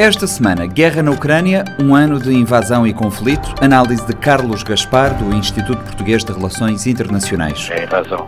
[0.00, 3.54] Esta semana, guerra na Ucrânia, um ano de invasão e conflito.
[3.60, 7.68] Análise de Carlos Gaspar, do Instituto Português de Relações Internacionais.
[7.70, 8.26] A invasão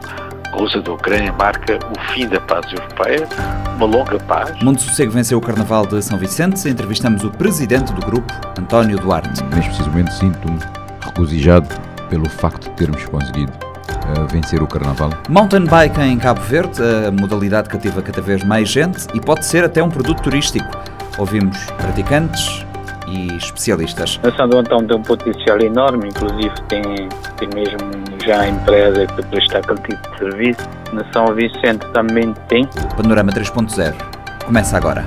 [0.53, 3.27] russa da Ucrânia marca o fim da paz europeia,
[3.75, 4.63] uma longa paz.
[4.63, 6.69] Mundo Sossego venceu o Carnaval de São Vicente.
[6.69, 8.31] Entrevistamos o presidente do grupo,
[8.61, 9.43] António Duarte.
[9.45, 10.59] Neste precisamente sinto-me
[11.01, 11.69] regozijado
[12.11, 15.09] pelo facto de termos conseguido uh, vencer o Carnaval.
[15.27, 19.65] Mountain bike em Cabo Verde, a modalidade cativa cada vez mais gente e pode ser
[19.65, 20.71] até um produto turístico.
[21.19, 22.65] Ouvimos praticantes
[23.07, 24.19] e especialistas.
[24.23, 26.83] A São Antão tem um potencial enorme, inclusive tem,
[27.37, 27.79] tem mesmo
[28.25, 30.69] já empresa que presta aquele tipo de serviço.
[30.93, 32.67] Na São Vicente também tem.
[32.97, 33.95] Panorama 3.0
[34.45, 35.07] começa agora.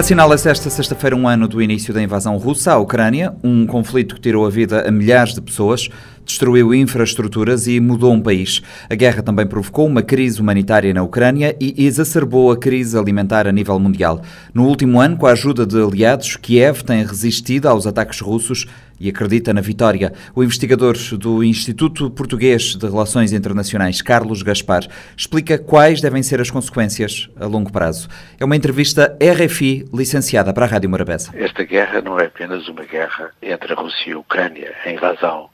[0.00, 4.20] Assinala-se esta sexta-feira um ano do início da invasão russa à Ucrânia, um conflito que
[4.22, 5.90] tirou a vida a milhares de pessoas,
[6.24, 8.62] destruiu infraestruturas e mudou um país.
[8.88, 13.52] A guerra também provocou uma crise humanitária na Ucrânia e exacerbou a crise alimentar a
[13.52, 14.22] nível mundial.
[14.54, 18.66] No último ano, com a ajuda de aliados, Kiev tem resistido aos ataques russos
[19.00, 20.12] e acredita na vitória.
[20.34, 26.50] O investigador do Instituto Português de Relações Internacionais, Carlos Gaspar, explica quais devem ser as
[26.50, 28.08] consequências a longo prazo.
[28.38, 31.30] É uma entrevista RFI licenciada para a Rádio Morabeza.
[31.34, 34.74] Esta guerra não é apenas uma guerra entre a Rússia e a Ucrânia.
[34.84, 35.48] A invasão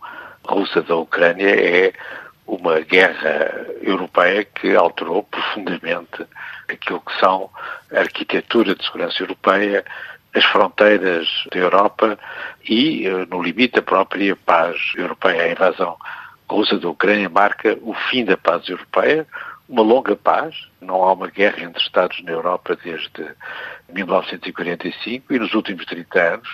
[0.44, 1.92] russa da Ucrânia é
[2.46, 6.24] uma guerra europeia que alterou profundamente
[6.68, 7.50] aquilo que são
[7.92, 9.84] a arquitetura de segurança europeia,
[10.36, 12.18] as fronteiras da Europa
[12.68, 15.44] e, eh, no limite, a própria paz europeia.
[15.44, 15.96] A invasão
[16.48, 19.26] russa da Ucrânia marca o fim da paz europeia,
[19.66, 20.54] uma longa paz.
[20.80, 23.34] Não há uma guerra entre Estados na Europa desde
[23.92, 26.48] 1945 e nos últimos 30 anos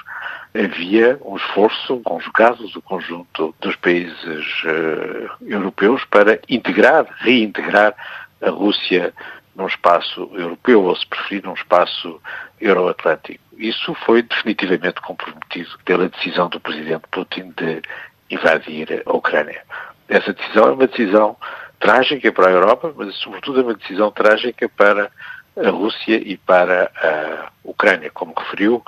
[0.54, 7.94] havia um esforço conjugado do conjunto dos países uh, europeus para integrar, reintegrar
[8.40, 9.12] a Rússia
[9.54, 12.20] num espaço europeu, ou se preferir, num espaço
[12.60, 13.42] euroatlântico.
[13.58, 17.82] Isso foi definitivamente comprometido pela decisão do presidente Putin de
[18.30, 19.62] invadir a Ucrânia.
[20.08, 21.36] Essa decisão é uma decisão
[21.78, 25.10] trágica para a Europa, mas sobretudo é uma decisão trágica para
[25.56, 28.10] a Rússia e para a Ucrânia.
[28.10, 28.82] Como referiu,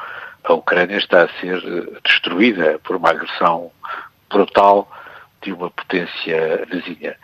[0.44, 1.60] a Ucrânia está a ser
[2.04, 3.70] destruída por uma agressão
[4.30, 4.90] brutal
[5.42, 7.16] de uma potência vizinha.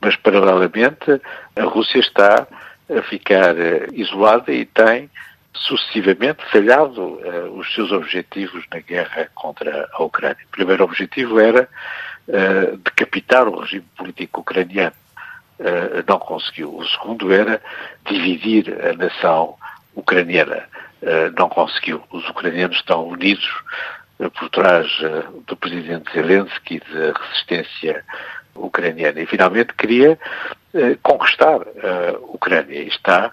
[0.00, 1.20] Mas, paralelamente,
[1.56, 2.46] a Rússia está
[2.88, 3.54] a ficar
[3.92, 5.10] isolada e tem
[5.54, 10.44] sucessivamente falhado uh, os seus objetivos na guerra contra a Ucrânia.
[10.46, 11.68] O primeiro objetivo era
[12.28, 14.94] uh, decapitar o regime político ucraniano.
[16.08, 16.76] Não conseguiu.
[16.76, 17.62] O segundo era
[18.10, 19.54] dividir a nação
[19.94, 20.68] ucraniana.
[21.38, 22.02] não conseguiu.
[22.10, 23.48] Os ucranianos estão unidos
[24.18, 24.90] por trás
[25.46, 28.04] do presidente Zelensky da resistência
[28.52, 29.20] ucraniana.
[29.20, 30.18] E finalmente queria
[31.02, 32.82] conquistar a Ucrânia.
[32.82, 33.30] E está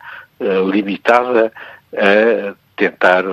[0.71, 1.51] limitada
[1.93, 3.23] a tentar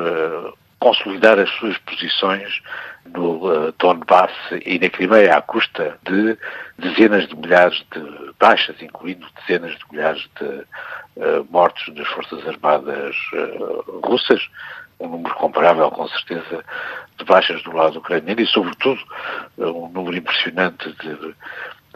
[0.79, 2.63] consolidar as suas posições
[3.07, 4.33] no Donbass
[4.65, 6.37] e na Crimeia à custa de
[6.79, 10.65] dezenas de milhares de baixas, incluindo dezenas de milhares de
[11.51, 13.17] mortos nas Forças Armadas
[14.05, 14.47] russas,
[15.01, 16.65] um número comparável, com certeza,
[17.17, 19.01] de baixas do lado ucraniano e, sobretudo,
[19.57, 21.35] um número impressionante de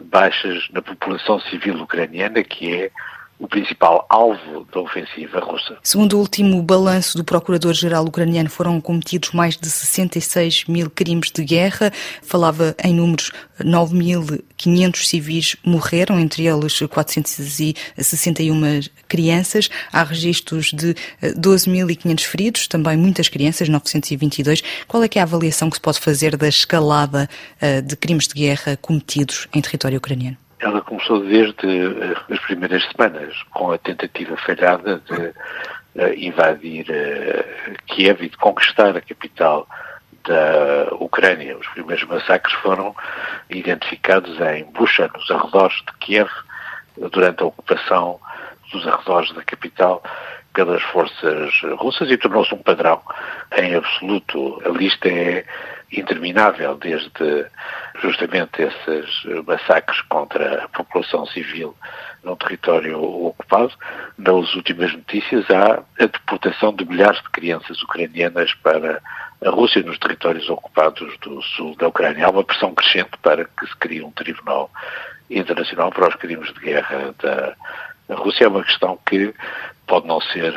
[0.03, 2.91] baixas na população civil ucraniana, que é
[3.39, 5.77] o principal alvo da ofensiva russa.
[5.83, 11.43] Segundo o último balanço do Procurador-Geral ucraniano, foram cometidos mais de 66 mil crimes de
[11.43, 11.91] guerra.
[12.21, 19.69] Falava em números, 9.500 civis morreram, entre eles 461 crianças.
[19.91, 24.61] Há registros de 12.500 eh, feridos, também muitas crianças, 922.
[24.87, 27.29] Qual é, é a avaliação que se pode fazer da escalada
[27.59, 30.37] eh, de crimes de guerra cometidos em território ucraniano?
[30.63, 37.83] Ela começou desde eh, as primeiras semanas, com a tentativa falhada de uh, invadir uh,
[37.85, 39.67] Kiev e de conquistar a capital
[40.23, 41.57] da Ucrânia.
[41.57, 42.95] Os primeiros massacres foram
[43.49, 46.29] identificados em Bucha, nos arredores de Kiev,
[47.11, 48.17] durante a ocupação
[48.71, 50.01] dos arredores da capital
[50.53, 53.01] pelas forças russas e tornou-se um padrão
[53.57, 54.61] em absoluto.
[54.65, 55.43] A lista é
[55.99, 57.45] interminável, desde
[58.01, 61.75] justamente esses massacres contra a população civil
[62.23, 63.73] num território ocupado.
[64.17, 69.01] Nas últimas notícias há a deportação de milhares de crianças ucranianas para
[69.45, 72.25] a Rússia nos territórios ocupados do sul da Ucrânia.
[72.25, 74.71] Há uma pressão crescente para que se crie um tribunal
[75.29, 77.55] internacional para os crimes de guerra da
[78.09, 79.33] Rússia é uma questão que
[79.87, 80.53] pode não ser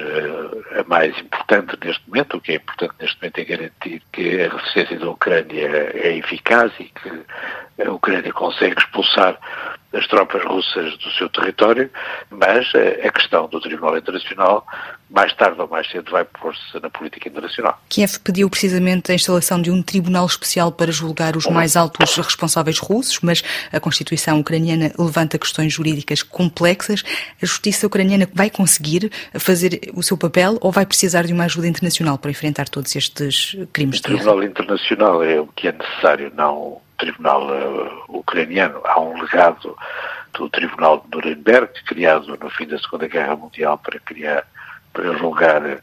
[0.78, 2.36] a mais importante neste momento.
[2.36, 6.72] O que é importante neste momento é garantir que a resistência da Ucrânia é eficaz
[6.78, 9.38] e que a Ucrânia consegue expulsar
[9.92, 11.90] as tropas russas do seu território,
[12.30, 14.66] mas a questão do Tribunal Internacional,
[15.08, 17.80] mais tarde ou mais cedo, vai pôr-se na política internacional.
[17.88, 22.78] Kiev pediu precisamente a instalação de um tribunal especial para julgar os mais altos responsáveis
[22.78, 23.42] russos, mas
[23.72, 27.02] a Constituição ucraniana levanta questões jurídicas complexas.
[27.42, 31.68] A justiça ucraniana vai conseguir fazer o seu papel ou vai precisar de uma ajuda
[31.68, 34.14] internacional para enfrentar todos estes crimes de guerra?
[34.14, 38.80] O Tribunal Internacional é o que é necessário, não tribunal uh, ucraniano.
[38.84, 39.76] Há um legado
[40.34, 44.44] do Tribunal de Nuremberg, criado no fim da Segunda Guerra Mundial para criar,
[44.92, 45.78] para julgar uh,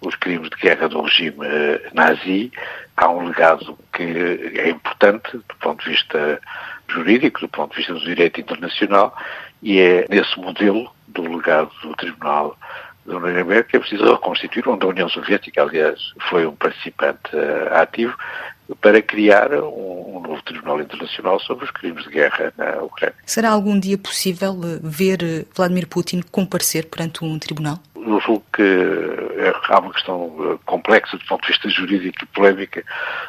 [0.00, 2.52] os crimes de guerra do regime uh, nazi.
[2.96, 6.40] Há um legado que é importante do ponto de vista
[6.88, 9.16] jurídico, do ponto de vista do direito internacional,
[9.62, 12.56] e é nesse modelo do legado do Tribunal
[13.06, 17.74] de Nuremberg que é preciso reconstituir, onde a União Soviética, aliás, foi um participante uh,
[17.74, 18.16] ativo,
[18.76, 23.14] para criar um, um, novo Tribunal Internacional sobre os crimes de guerra na Ucrânia.
[23.24, 27.78] Será algum dia possível eh, ver eh, Vladimir Putin comparecer perante um tribunal?
[27.96, 32.82] Eu julgo que é, há uma questão complexa do ponto de vista jurídico e polémica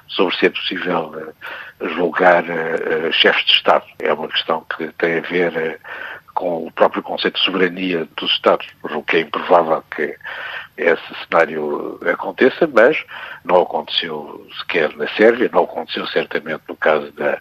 [0.07, 1.33] sobre se é possível
[1.95, 2.44] julgar
[3.12, 3.85] chefes de Estado.
[4.00, 5.80] É uma questão que tem a ver
[6.39, 10.15] com o próprio conceito de soberania dos Estados, o que é improvável que
[10.80, 13.04] esse cenário aconteça, mas
[13.44, 17.40] não aconteceu sequer na Sérvia, não aconteceu certamente no caso da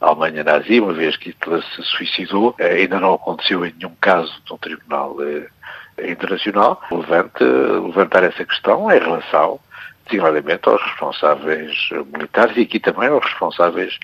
[0.00, 4.52] Alemanha nazi, uma vez que Hitler se suicidou, ainda não aconteceu em nenhum caso de
[4.52, 6.82] um tribunal eh, internacional.
[6.90, 9.58] Levante, levantar essa questão em relação
[10.06, 13.98] designadamente aos responsáveis militares e aqui também aos responsáveis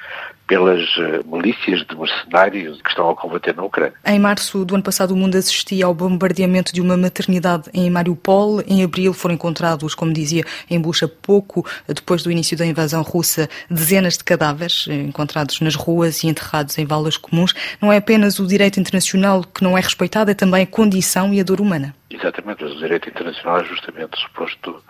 [0.50, 3.94] pelas eh, milícias de mercenários que estão a combater na Ucrânia.
[4.04, 8.60] Em março do ano passado, o mundo assistia ao bombardeamento de uma maternidade em Mariupol.
[8.66, 13.48] Em abril foram encontrados, como dizia, em Bucha, pouco depois do início da invasão russa,
[13.70, 17.54] dezenas de cadáveres eh, encontrados nas ruas e enterrados em valas comuns.
[17.80, 21.38] Não é apenas o direito internacional que não é respeitado, é também a condição e
[21.38, 21.94] a dor humana.
[22.10, 24.82] Exatamente, mas o direito internacional é justamente suposto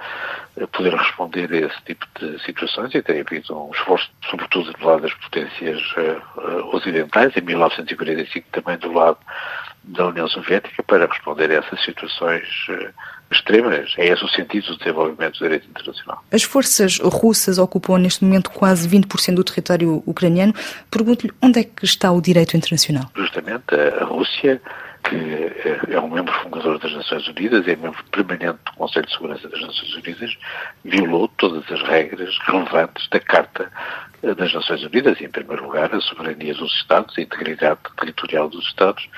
[0.56, 4.87] eh, poder responder a esse tipo de situações e tem havido um esforço, sobretudo do
[4.87, 9.19] lado das potências uh, ocidentais, em 1945 também do lado
[9.84, 12.88] da União Soviética, para responder a essas situações uh,
[13.31, 13.94] extremas.
[13.99, 16.25] É esse o sentido do desenvolvimento do direito internacional.
[16.32, 20.55] As forças russas ocupam neste momento quase 20% do território ucraniano.
[20.90, 23.11] Pergunto-lhe onde é que está o direito internacional?
[23.14, 24.61] Justamente a Rússia
[25.88, 29.61] é um membro fundador das Nações Unidas, é membro permanente do Conselho de Segurança das
[29.61, 30.38] Nações Unidas,
[30.85, 33.70] violou todas as regras relevantes da Carta
[34.23, 38.67] das Nações Unidas, e, em primeiro lugar, a soberania dos Estados, a integridade territorial dos
[38.67, 39.08] Estados,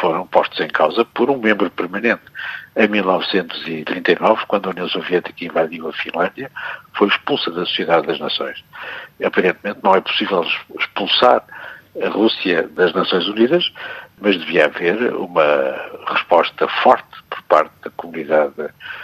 [0.00, 2.22] foram postos em causa por um membro permanente.
[2.76, 6.50] Em 1939, quando a União Soviética invadiu a Finlândia,
[6.94, 8.62] foi expulsa da Sociedade das Nações.
[9.24, 10.46] Aparentemente não é possível
[10.78, 11.42] expulsar
[12.00, 13.72] a Rússia das Nações Unidas,
[14.20, 15.44] mas devia haver uma
[16.08, 18.54] resposta forte por parte da comunidade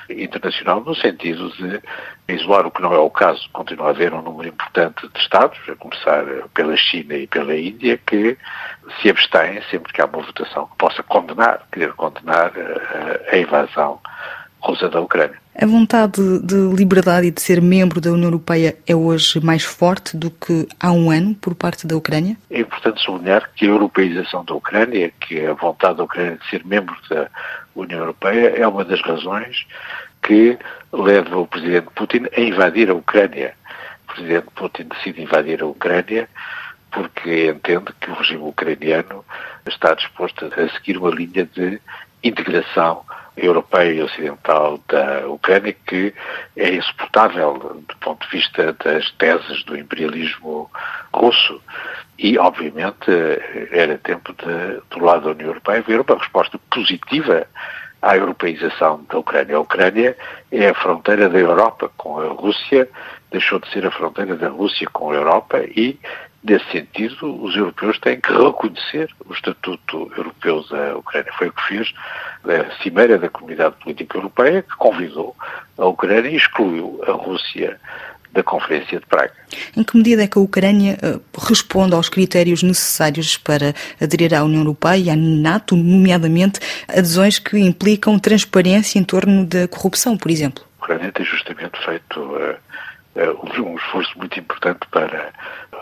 [0.09, 1.81] internacional no sentido de
[2.29, 3.49] isolar o que não é o caso.
[3.53, 6.25] Continua a haver um número importante de Estados, a começar
[6.55, 8.38] pela China e pela Índia, que
[9.00, 14.00] se abstêm sempre que há uma votação que possa condenar, querer condenar a, a invasão
[14.61, 15.41] russa da Ucrânia.
[15.54, 20.16] A vontade de liberdade e de ser membro da União Europeia é hoje mais forte
[20.16, 22.37] do que há um ano por parte da Ucrânia?
[22.50, 26.64] É importante sublinhar que a europeização da Ucrânia, que a vontade da Ucrânia de ser
[26.64, 27.28] membro da
[27.76, 29.66] União Europeia, é uma das razões
[30.23, 30.59] que
[30.90, 33.52] leva o presidente Putin a invadir a Ucrânia.
[34.04, 36.28] O presidente Putin decide invadir a Ucrânia
[36.92, 39.25] porque entende que o regime ucraniano
[39.66, 41.80] está disposto a seguir uma linha de
[42.23, 43.05] integração
[43.37, 46.12] europeia e ocidental da Ucrânia que
[46.57, 50.71] é insuportável do ponto de vista das teses do imperialismo
[51.12, 51.61] russo.
[52.19, 53.11] E, obviamente,
[53.71, 57.47] era tempo de, do lado da União Europeia haver uma resposta positiva
[58.02, 59.57] à europeização da Ucrânia.
[59.57, 60.17] A Ucrânia
[60.50, 62.88] é a fronteira da Europa com a Rússia,
[63.31, 65.99] deixou de ser a fronteira da Rússia com a Europa e
[66.44, 71.32] Nesse sentido, os europeus têm que reconhecer o Estatuto Europeu da Ucrânia.
[71.38, 71.94] Foi o que fez
[72.44, 75.37] a Cimeira da Comunidade Política Europeia, que convidou
[75.78, 77.78] a Ucrânia e excluiu a Rússia
[78.32, 79.32] da Conferência de Praga.
[79.76, 84.42] Em que medida é que a Ucrânia eh, responde aos critérios necessários para aderir à
[84.42, 86.58] União Europeia e à NATO, nomeadamente
[86.88, 90.64] adesões que implicam transparência em torno da corrupção, por exemplo?
[90.80, 92.56] A Ucrânia tem justamente feito uh,
[93.16, 95.33] um esforço muito importante para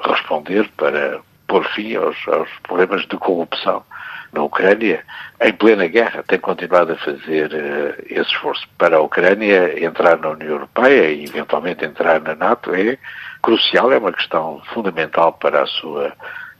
[0.04, 3.84] responder, para pôr fim aos, aos problemas de corrupção
[4.32, 5.04] na Ucrânia,
[5.40, 8.68] em plena guerra, tem continuado a fazer uh, esse esforço.
[8.78, 12.96] Para a Ucrânia entrar na União Europeia e eventualmente entrar na NATO é
[13.42, 16.12] crucial, é uma questão fundamental para a sua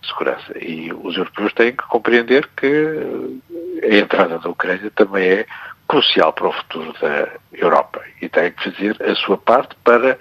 [0.03, 0.53] segurança.
[0.59, 3.41] E os europeus têm que compreender que
[3.85, 5.47] a entrada da Ucrânia também é
[5.87, 10.19] crucial para o futuro da Europa e têm que fazer a sua parte para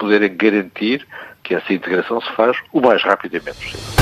[0.00, 1.06] poderem garantir
[1.42, 4.00] que essa integração se faz o mais rapidamente possível.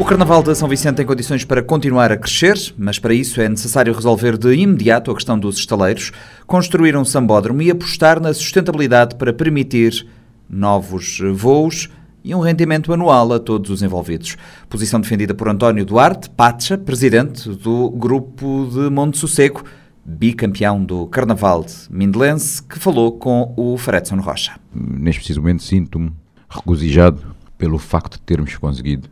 [0.00, 3.48] O Carnaval de São Vicente tem condições para continuar a crescer, mas para isso é
[3.48, 6.12] necessário resolver de imediato a questão dos estaleiros,
[6.46, 10.06] construir um sambódromo e apostar na sustentabilidade para permitir
[10.48, 11.88] novos voos
[12.28, 14.36] e um rendimento anual a todos os envolvidos.
[14.68, 19.64] Posição defendida por António Duarte Pacha, presidente do Grupo de Monte Sossego,
[20.04, 24.60] bicampeão do Carnaval de Mindelense, que falou com o Fredson Rocha.
[24.74, 26.12] Neste preciso momento sinto-me
[26.50, 29.08] regozijado pelo facto de termos conseguido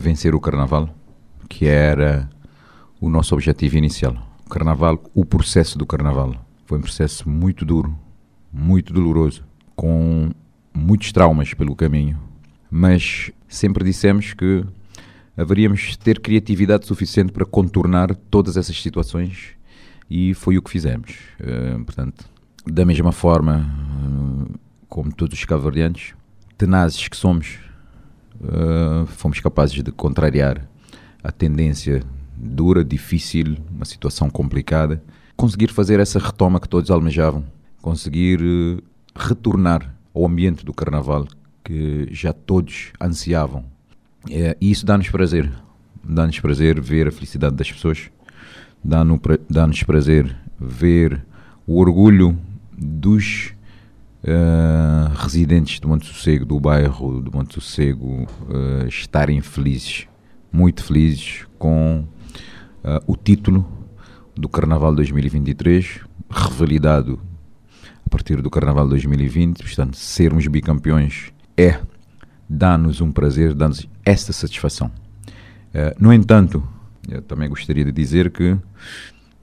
[0.00, 0.90] vencer o Carnaval,
[1.48, 2.28] que era
[3.00, 4.16] o nosso objetivo inicial.
[4.44, 6.34] O Carnaval, o processo do Carnaval,
[6.66, 7.96] foi um processo muito duro,
[8.52, 9.44] muito doloroso,
[9.76, 10.30] com
[10.74, 12.18] muitos traumas pelo caminho,
[12.70, 14.64] mas sempre dissemos que
[15.36, 19.50] haveríamos de ter criatividade suficiente para contornar todas essas situações
[20.08, 21.12] e foi o que fizemos.
[21.40, 22.24] Uh, portanto,
[22.66, 23.72] da mesma forma
[24.04, 24.58] uh,
[24.88, 26.14] como todos os cabo-verdianos,
[26.58, 27.58] tenazes que somos,
[28.40, 30.68] uh, fomos capazes de contrariar
[31.22, 32.02] a tendência
[32.36, 35.02] dura, difícil, uma situação complicada,
[35.36, 37.44] conseguir fazer essa retoma que todos almejavam,
[37.80, 38.40] conseguir
[39.14, 41.26] retornar ao ambiente do carnaval
[41.64, 43.64] que já todos ansiavam.
[44.30, 45.50] É, e isso dá-nos prazer,
[46.02, 48.10] dá-nos prazer ver a felicidade das pessoas,
[48.82, 51.24] dá-nos prazer ver
[51.66, 52.38] o orgulho
[52.76, 53.52] dos
[54.24, 60.06] uh, residentes do Monte Sossego, do bairro do Monte Sossego, uh, estarem felizes,
[60.52, 62.04] muito felizes com
[62.84, 63.66] uh, o título
[64.34, 66.00] do Carnaval 2023,
[66.30, 67.20] revalidado
[68.04, 69.62] a partir do Carnaval 2020.
[69.62, 71.80] Portanto, sermos bicampeões é
[72.48, 74.90] dá-nos um prazer, dá-nos esta satisfação.
[75.98, 76.66] no entanto,
[77.08, 78.56] eu também gostaria de dizer que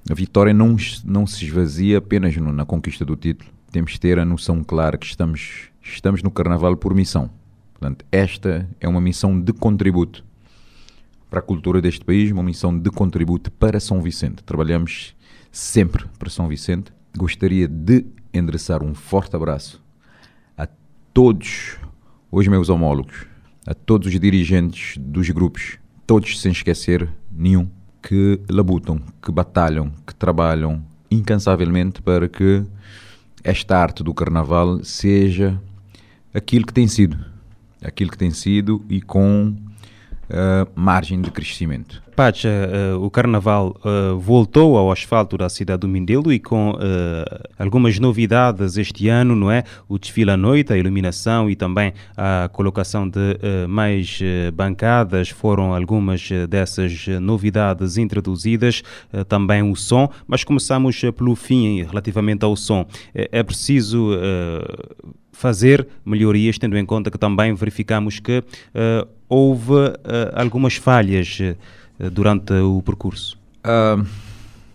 [0.10, 4.20] a vitória não, não se esvazia apenas no, na conquista do título, temos de ter
[4.20, 7.30] a noção clara que estamos, estamos no Carnaval por missão.
[7.74, 10.26] Portanto, esta é uma missão de contributo
[11.30, 14.44] para a cultura deste país, uma missão de contributo para São Vicente.
[14.44, 15.16] Trabalhamos
[15.52, 16.92] sempre para São Vicente.
[17.16, 19.84] Gostaria de endereçar um forte abraço
[20.58, 20.68] a
[21.14, 21.78] todos
[22.38, 23.26] os meus homólogos,
[23.66, 27.68] a todos os dirigentes dos grupos, todos sem esquecer nenhum,
[28.00, 32.64] que labutam, que batalham, que trabalham incansavelmente para que
[33.44, 35.60] esta arte do carnaval seja
[36.32, 37.18] aquilo que tem sido,
[37.82, 39.56] aquilo que tem sido e com
[40.30, 42.02] uh, margem de crescimento.
[42.16, 46.74] Pacha, uh, o carnaval uh, voltou ao asfalto da cidade do Mindelo e com
[47.58, 49.64] algumas novidades este ano, não é?
[49.88, 54.20] O desfile à noite, a iluminação e também a colocação de mais
[54.54, 58.84] bancadas foram algumas dessas novidades introduzidas,
[59.28, 62.86] também o som, mas começamos pelo fim relativamente ao som.
[63.14, 64.12] é preciso
[65.32, 68.44] fazer melhorias, tendo em conta que também verificamos que
[69.30, 69.96] houve uh,
[70.34, 71.40] algumas falhas
[72.00, 73.38] uh, durante o percurso.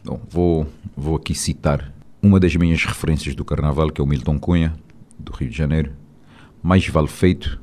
[0.04, 0.66] bom, vou,
[0.96, 1.92] vou aqui citar
[2.22, 4.74] uma das minhas referências do Carnaval, que é o Milton Cunha,
[5.18, 5.92] do Rio de Janeiro.
[6.62, 7.60] Mais vale feito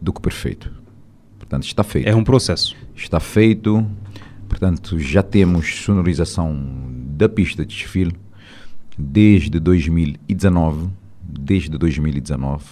[0.00, 0.70] do que perfeito.
[1.38, 2.08] Portanto, está feito.
[2.08, 2.76] É um processo.
[2.94, 3.84] Está feito.
[4.48, 6.56] Portanto, já temos sonorização
[7.16, 8.14] da pista de desfile
[8.96, 10.88] desde 2019
[11.28, 12.64] desde 2019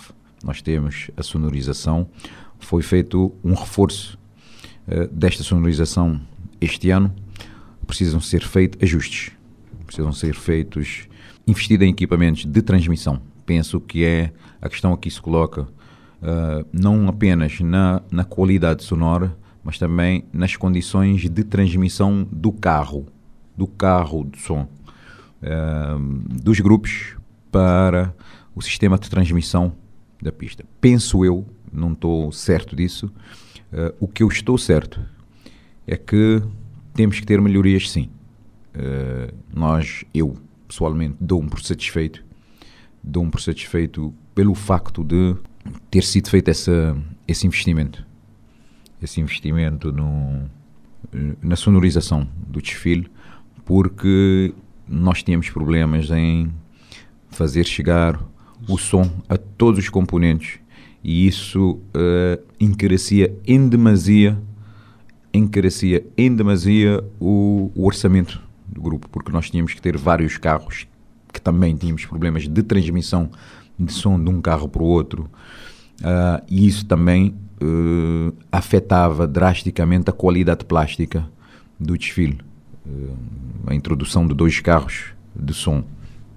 [0.42, 2.06] nós temos a sonorização.
[2.64, 4.18] Foi feito um reforço
[4.88, 6.18] uh, desta sonorização
[6.58, 7.14] este ano.
[7.86, 9.32] Precisam ser feitos ajustes,
[9.84, 11.06] precisam ser feitos,
[11.46, 13.20] investido em equipamentos de transmissão.
[13.44, 19.36] Penso que é a questão aqui se coloca uh, não apenas na, na qualidade sonora,
[19.62, 23.06] mas também nas condições de transmissão do carro,
[23.54, 24.66] do carro de som,
[25.42, 25.98] uh,
[26.42, 27.16] dos grupos
[27.52, 28.14] para
[28.54, 29.74] o sistema de transmissão
[30.22, 30.64] da pista.
[30.80, 33.06] Penso eu, não estou certo disso,
[33.72, 35.00] uh, o que eu estou certo
[35.86, 36.42] é que
[36.94, 38.08] temos que ter melhorias sim.
[38.74, 42.24] Uh, nós, eu pessoalmente, dou-me por satisfeito,
[43.02, 45.36] dou-me por satisfeito pelo facto de
[45.90, 46.96] ter sido feito essa,
[47.28, 48.04] esse investimento.
[49.00, 50.48] Esse investimento no,
[51.42, 53.10] na sonorização do desfile,
[53.64, 54.54] porque
[54.88, 56.50] nós tínhamos problemas em
[57.30, 58.20] fazer chegar
[58.68, 60.58] o som a todos os componentes
[61.04, 64.38] e isso uh, encarecia em demasia
[65.32, 70.86] encarecia em demasia o, o, orçamento do grupo, porque nós tínhamos que ter vários carros
[71.30, 73.30] que também tínhamos problemas de transmissão
[73.78, 75.28] de som de um carro para o outro
[76.00, 81.28] uh, e isso também uh, afetava drasticamente a qualidade plástica
[81.78, 82.38] do desfile.
[83.66, 85.84] a introdução de dois carros de som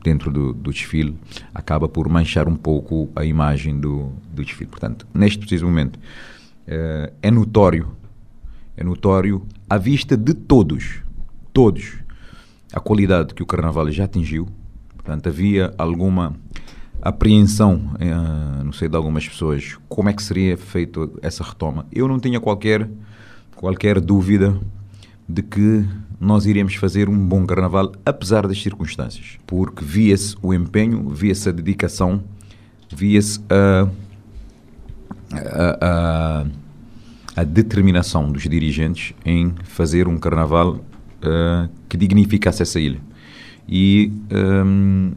[0.07, 1.17] dentro do, do, desfile
[1.53, 4.69] acaba por manchar um pouco a imagem do, do desfile.
[4.69, 7.91] Portanto, neste preciso momento, uh, é notório,
[8.77, 11.01] é notório à vista de todos,
[11.51, 11.97] todos,
[12.71, 14.47] a qualidade que o Carnaval já atingiu.
[14.95, 16.33] Portanto, havia alguma
[17.01, 21.85] apreensão, uh, não sei, de algumas pessoas, como é que seria feito essa retoma.
[21.91, 22.89] Eu não tinha qualquer,
[23.57, 24.57] qualquer dúvida
[25.27, 25.85] de que
[26.19, 31.51] nós iríamos fazer um bom carnaval, apesar das circunstâncias, porque via-se o empenho, via-se a
[31.51, 32.23] dedicação,
[32.93, 33.89] via-se a,
[35.31, 36.45] a, a,
[37.41, 42.99] a, determinação dos dirigentes em fazer um carnaval uh, que dignificasse essa ilha.
[43.67, 45.11] E um,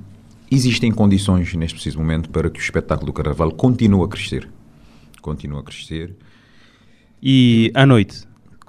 [0.51, 4.49] existem condições neste preciso momento para que o espetáculo do carnaval continue a crescer.
[5.23, 6.17] Continue a crescer.
[7.23, 8.27] E à noite,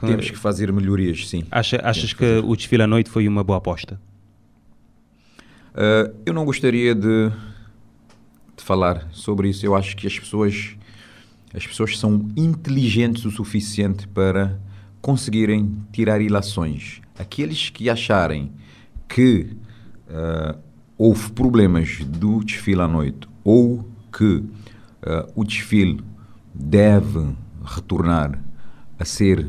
[0.08, 1.44] temos que fazer melhorias, sim.
[1.52, 4.00] Acha, achas que, o desfile à noite foi uma boa aposta?
[5.72, 9.66] Uh, eu não gostaria de, de, falar sobre isso.
[9.66, 10.76] Eu acho que as pessoas,
[11.54, 14.60] as pessoas são inteligentes o suficiente para
[15.02, 17.02] conseguirem tirar ilações.
[17.18, 18.52] Aqueles que acharem
[19.08, 19.56] que
[20.10, 20.60] uh,
[20.98, 26.02] houve problemas do desfile à noite ou que uh, o desfile
[26.54, 28.40] deve retornar
[29.00, 29.48] a ser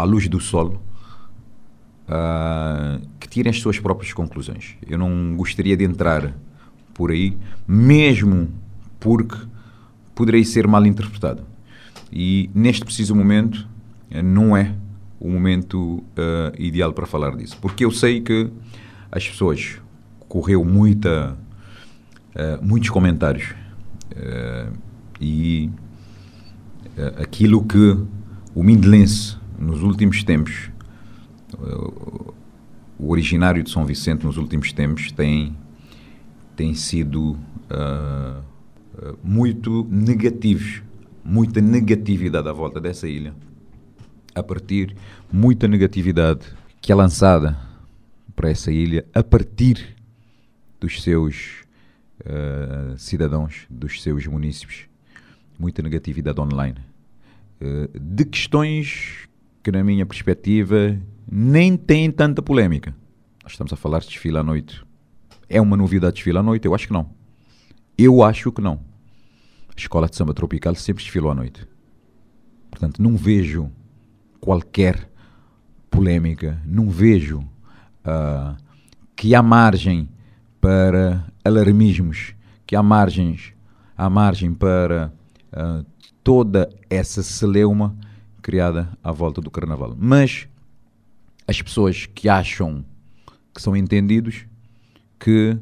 [0.00, 0.80] à luz do sol,
[2.08, 4.76] uh, que tirem as suas próprias conclusões.
[4.86, 6.34] Eu não gostaria de entrar
[6.94, 8.48] por aí, mesmo
[8.98, 9.36] porque
[10.14, 11.42] poderei ser mal interpretado.
[12.12, 13.66] E neste preciso momento,
[14.22, 14.74] não é
[15.20, 16.02] o momento uh,
[16.58, 17.56] ideal para falar disso.
[17.60, 18.50] Porque eu sei que
[19.12, 19.78] as pessoas
[20.28, 21.36] correu muita,
[22.34, 23.54] uh, muitos comentários
[24.12, 24.72] uh,
[25.20, 25.70] e
[27.18, 27.96] aquilo que
[28.54, 30.70] o Mindelense nos últimos tempos,
[32.98, 35.54] o originário de São Vicente nos últimos tempos tem,
[36.56, 37.32] tem sido
[37.70, 38.42] uh,
[39.22, 40.82] muito negativos,
[41.22, 43.34] muita negatividade à volta dessa ilha.
[44.34, 44.96] A partir,
[45.30, 46.46] muita negatividade
[46.80, 47.58] que é lançada
[48.34, 49.94] para essa ilha a partir
[50.80, 51.64] dos seus
[52.20, 54.88] uh, cidadãos, dos seus munícipes.
[55.58, 56.78] Muita negatividade online.
[57.94, 59.28] De questões
[59.62, 60.98] que, na minha perspectiva,
[61.30, 62.94] nem tem tanta polémica.
[63.42, 64.82] Nós estamos a falar de desfile à noite.
[65.48, 66.66] É uma novidade desfile à noite?
[66.66, 67.10] Eu acho que não.
[67.96, 68.80] Eu acho que não.
[69.68, 71.66] A escola de samba tropical sempre desfilou à noite.
[72.70, 73.70] Portanto, não vejo
[74.40, 75.10] qualquer
[75.90, 78.56] polémica, não vejo uh,
[79.16, 80.08] que há margem
[80.60, 82.34] para alarmismos,
[82.66, 83.52] que há margens,
[83.96, 85.12] há margem para
[85.52, 85.84] uh,
[86.22, 87.96] toda essa celeuma
[88.40, 89.94] criada à volta do carnaval.
[89.98, 90.48] Mas
[91.46, 92.84] as pessoas que acham
[93.54, 94.46] que são entendidos,
[95.18, 95.56] que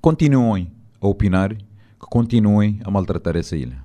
[0.00, 3.84] continuem a opinar, que continuem a maltratar essa ilha.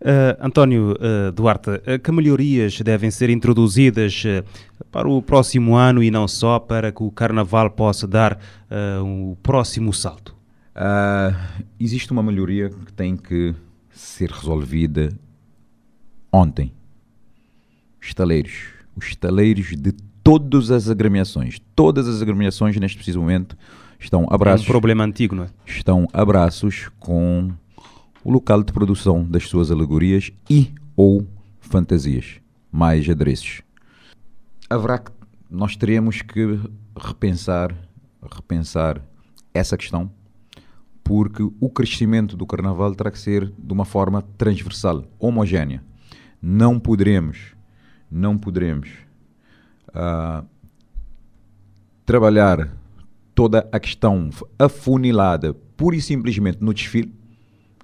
[0.00, 4.22] Uh, António uh, Duarte, uh, que melhorias devem ser introduzidas
[4.90, 8.38] para o próximo ano e não só para que o Carnaval possa dar
[9.02, 10.36] o um próximo salto?
[11.80, 13.52] existe uma melhoria que tem que
[13.90, 15.12] ser resolvida
[16.32, 16.72] ontem
[18.00, 18.68] estaleiros.
[18.96, 21.58] Os estaleiros de todas as agremiações.
[21.74, 23.56] Todas as agremiações, neste preciso momento,
[23.98, 24.66] estão abraços.
[24.66, 25.48] É um problema antigo, não é?
[25.66, 27.50] Estão abraços com
[28.22, 31.26] o local de produção das suas alegorias e ou
[31.60, 33.62] fantasias, mais adereços.
[34.68, 35.10] Haverá que
[35.50, 36.60] nós teremos que
[36.94, 37.74] repensar,
[38.30, 39.00] repensar
[39.54, 40.10] essa questão,
[41.02, 45.82] porque o crescimento do carnaval terá que ser de uma forma transversal, homogénea.
[46.42, 47.54] Não poderemos
[48.10, 48.90] não poderemos
[49.90, 50.46] uh,
[52.04, 52.74] trabalhar
[53.34, 57.14] toda a questão afunilada pura e simplesmente no desfile,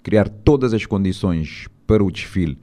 [0.03, 2.59] criar todas as condições para o desfile,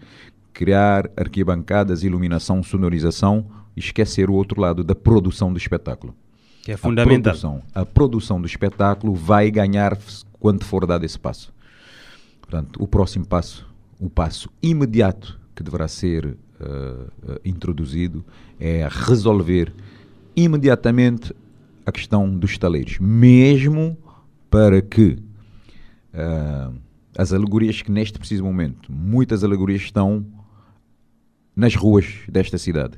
[0.54, 3.46] criar arquibancadas, iluminação, sonorização
[3.76, 6.16] esquecer o outro lado da produção do espetáculo.
[6.64, 7.32] Que é fundamental.
[7.32, 9.98] A produção, a produção do espetáculo vai ganhar
[10.34, 11.54] quando for dado esse passo.
[12.42, 13.68] Portanto, o próximo passo,
[14.00, 18.24] o passo imediato que deverá ser uh, introduzido
[18.60, 19.74] é resolver
[20.36, 21.34] imediatamente
[21.86, 23.98] a questão dos estaleiros, mesmo
[24.50, 25.18] para que
[26.14, 26.74] uh,
[27.18, 30.26] as alegorias que neste preciso momento, muitas alegorias estão
[31.56, 32.98] nas ruas desta cidade,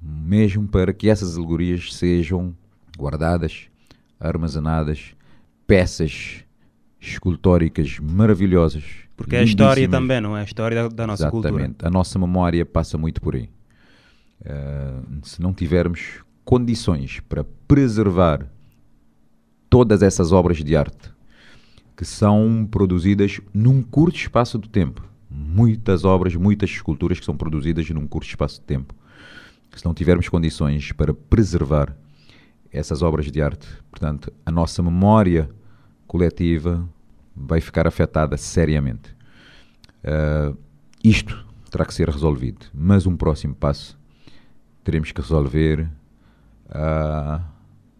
[0.00, 2.54] mesmo para que essas alegorias sejam
[2.96, 3.68] guardadas,
[4.20, 5.14] armazenadas,
[5.66, 6.44] peças
[7.00, 8.84] escultóricas maravilhosas.
[9.18, 10.42] Porque é a história também, não é?
[10.42, 11.52] A história da, da nossa Exatamente.
[11.52, 11.88] cultura.
[11.88, 13.50] A nossa memória passa muito por aí.
[14.40, 18.46] Uh, se não tivermos condições para preservar
[19.68, 21.10] todas essas obras de arte
[21.96, 27.90] que são produzidas num curto espaço de tempo, muitas obras, muitas esculturas que são produzidas
[27.90, 28.94] num curto espaço de tempo.
[29.74, 31.94] Se não tivermos condições para preservar
[32.72, 35.50] essas obras de arte, portanto, a nossa memória
[36.06, 36.88] coletiva
[37.46, 39.16] vai ficar afetada seriamente.
[40.02, 40.56] Uh,
[41.02, 43.98] isto terá que ser resolvido, mas um próximo passo
[44.82, 45.88] teremos que resolver
[46.70, 47.42] uh,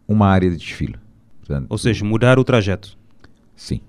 [0.07, 0.97] uma área de desfile.
[1.41, 2.97] Portanto, Ou seja, mudar o trajeto.
[3.55, 3.81] Sim.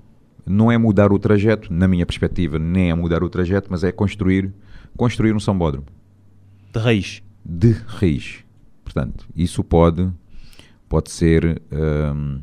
[0.46, 3.92] Não é mudar o trajeto, na minha perspectiva, nem é mudar o trajeto, mas é
[3.92, 4.52] construir,
[4.98, 5.86] construir um sambódromo.
[6.74, 7.22] De raiz.
[7.46, 8.44] De raiz.
[8.84, 10.10] Portanto, isso pode,
[10.88, 12.42] pode ser um,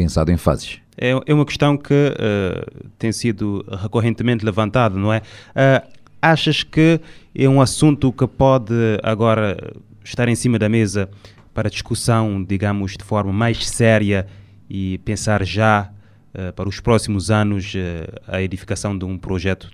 [0.00, 0.80] pensado em fases.
[0.96, 5.18] É, é uma questão que uh, tem sido recorrentemente levantada, não é?
[5.18, 5.86] Uh,
[6.22, 6.98] achas que
[7.34, 11.10] é um assunto que pode agora estar em cima da mesa
[11.52, 14.26] para discussão, digamos, de forma mais séria
[14.70, 15.90] e pensar já
[16.34, 19.70] uh, para os próximos anos uh, a edificação de um projeto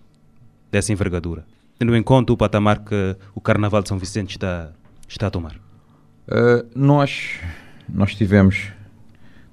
[0.72, 1.44] dessa envergadura,
[1.78, 4.72] tendo em conta o patamar que o Carnaval de São Vicente está,
[5.08, 5.54] está a tomar?
[6.26, 7.38] Uh, nós,
[7.88, 8.75] nós tivemos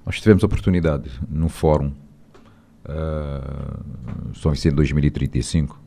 [0.04, 1.92] nós tivemos oportunidade no fórum
[4.34, 5.82] São Vicente 2035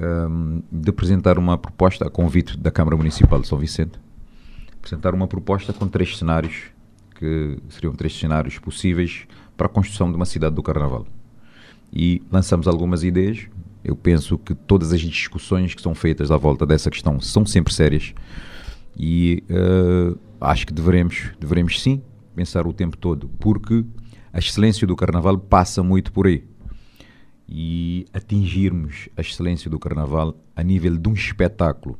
[0.00, 3.98] um, de apresentar uma proposta a convite da Câmara Municipal de São Vicente
[4.82, 6.64] apresentar uma proposta com três cenários,
[7.14, 9.26] que seriam três cenários possíveis
[9.56, 11.06] para a construção de uma cidade do Carnaval.
[11.92, 13.46] E lançamos algumas ideias.
[13.84, 17.72] Eu penso que todas as discussões que são feitas à volta dessa questão são sempre
[17.72, 18.12] sérias
[18.96, 22.02] e uh, acho que devemos, devemos sim
[22.32, 23.84] pensar o tempo todo, porque
[24.32, 26.44] a excelência do Carnaval passa muito por aí.
[27.48, 31.98] E atingirmos a excelência do Carnaval a nível de um espetáculo.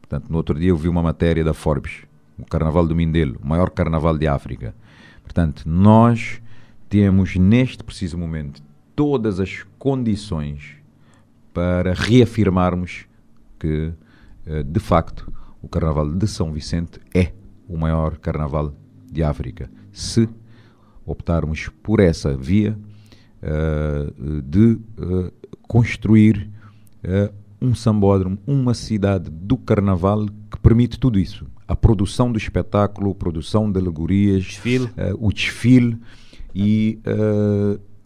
[0.00, 2.04] Portanto, no outro dia eu vi uma matéria da Forbes
[2.38, 4.74] o Carnaval do Mindelo, o maior carnaval de África.
[5.22, 6.40] Portanto, nós
[6.88, 8.62] temos neste preciso momento
[8.94, 10.76] todas as condições
[11.52, 13.06] para reafirmarmos
[13.58, 13.92] que,
[14.46, 15.32] eh, de facto,
[15.62, 17.32] o Carnaval de São Vicente é
[17.68, 18.74] o maior carnaval
[19.14, 19.70] de África.
[19.92, 20.28] Se
[21.06, 22.76] optarmos por essa via
[23.42, 25.32] uh, de uh,
[25.68, 26.50] construir
[27.04, 33.12] uh, um sambódromo, uma cidade do carnaval que permite tudo isso a produção do espetáculo,
[33.12, 34.90] a produção de alegorias, desfile.
[35.18, 35.98] O desfile
[36.54, 36.98] e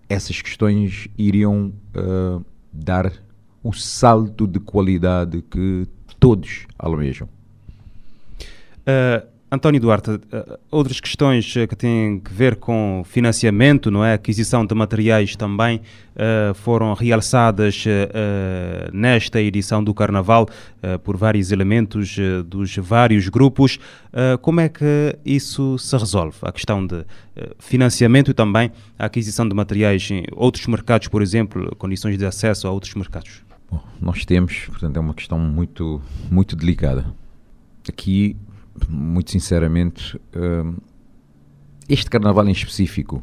[0.08, 1.72] essas questões iriam
[2.72, 3.12] dar
[3.60, 5.88] o salto de qualidade que
[6.20, 7.28] todos almejam.
[8.88, 10.20] Uh, António Duarte, uh,
[10.70, 14.12] outras questões uh, que têm que ver com financiamento, não é?
[14.12, 17.84] Aquisição de materiais também uh, foram realçadas
[18.92, 20.46] nesta edição do Carnaval
[21.02, 23.78] por vários elementos dos vários grupos.
[24.42, 26.36] como é que isso se resolve?
[26.42, 27.04] A questão de
[27.58, 32.66] financiamento e também a aquisição de materiais em outros mercados, por exemplo, condições de acesso
[32.66, 33.42] a outros mercados.
[33.70, 37.06] Bom, nós temos, portanto, é uma questão muito, muito delicada.
[37.88, 38.36] Aqui
[38.88, 40.80] muito sinceramente, uh,
[41.88, 43.22] este carnaval em específico,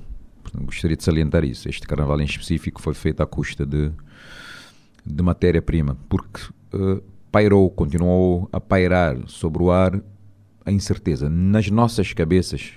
[0.56, 3.91] gostaria de salientar isso, este carnaval em específico foi feito à custa de,
[5.06, 6.41] de matéria-prima, porque
[6.74, 10.02] uh, pairou, continuou a pairar sobre o ar
[10.65, 11.30] a incerteza.
[11.30, 12.74] Nas nossas cabeças,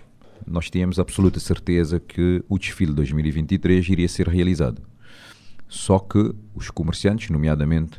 [0.47, 4.83] nós tínhamos absoluta certeza que o desfile 2023 iria ser realizado.
[5.69, 7.99] Só que os comerciantes, nomeadamente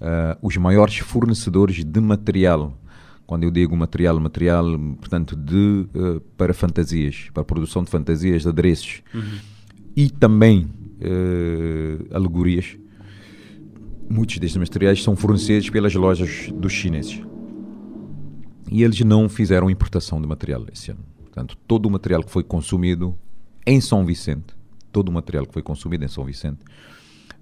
[0.00, 2.78] uh, os maiores fornecedores de material
[3.26, 4.64] quando eu digo material, material,
[4.98, 9.38] portanto, de, uh, para fantasias, para a produção de fantasias, de adereços uhum.
[9.96, 10.68] e também
[11.00, 12.76] uh, alegorias.
[14.08, 17.22] Muitos destes materiais são fornecidos pelas lojas dos chineses.
[18.70, 21.04] E eles não fizeram importação de material esse ano.
[21.20, 23.16] Portanto, todo o material que foi consumido
[23.66, 24.54] em São Vicente,
[24.90, 26.60] todo o material que foi consumido em São Vicente,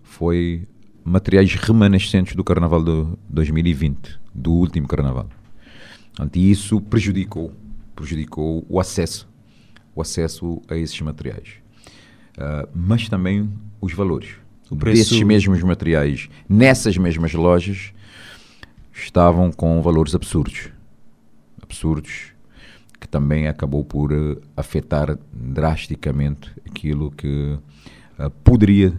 [0.03, 0.66] foi
[1.05, 5.29] materiais remanescentes do Carnaval de 2020, do último Carnaval.
[6.35, 7.53] E isso prejudicou,
[7.94, 9.29] prejudicou o acesso,
[9.94, 11.55] o acesso a esses materiais.
[12.37, 14.31] Uh, mas também os valores.
[14.70, 14.99] O preço...
[14.99, 17.92] Desses mesmos materiais, nessas mesmas lojas,
[18.92, 20.70] estavam com valores absurdos.
[21.62, 22.33] Absurdos,
[23.01, 27.59] que também acabou por uh, afetar drasticamente aquilo que
[28.18, 28.92] uh, poderia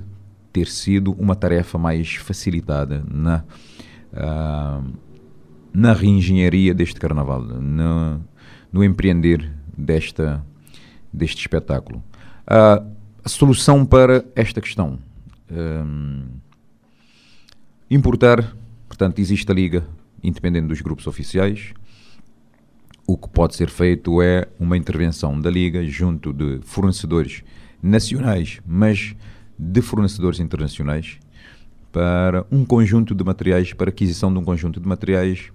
[0.52, 3.44] ter sido uma tarefa mais facilitada na,
[4.14, 4.84] uh,
[5.74, 10.46] na reengenharia deste carnaval, no, empreender desta,
[11.12, 12.04] deste espetáculo.
[12.48, 12.92] Uh,
[13.24, 15.00] a solução para esta questão.
[15.50, 16.24] Um,
[17.90, 18.56] importar,
[18.88, 19.86] portanto, existe a Liga
[20.24, 21.74] independente dos grupos oficiais.
[23.08, 27.44] O que pode ser feito é uma intervenção da Liga junto de fornecedores
[27.82, 29.16] nacionais, mas
[29.58, 31.20] de fornecedores internacionais,
[31.92, 35.52] para um conjunto de materiais, para aquisição de um conjunto de materiais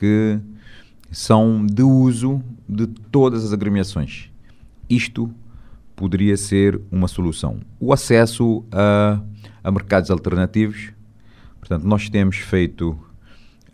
[0.00, 0.38] que
[1.10, 4.30] são de uso de todas as agremiações.
[4.88, 5.30] Isto
[5.94, 7.60] poderia ser uma solução.
[7.78, 9.20] O acesso a,
[9.62, 10.90] a mercados alternativos.
[11.58, 12.98] Portanto, nós temos feito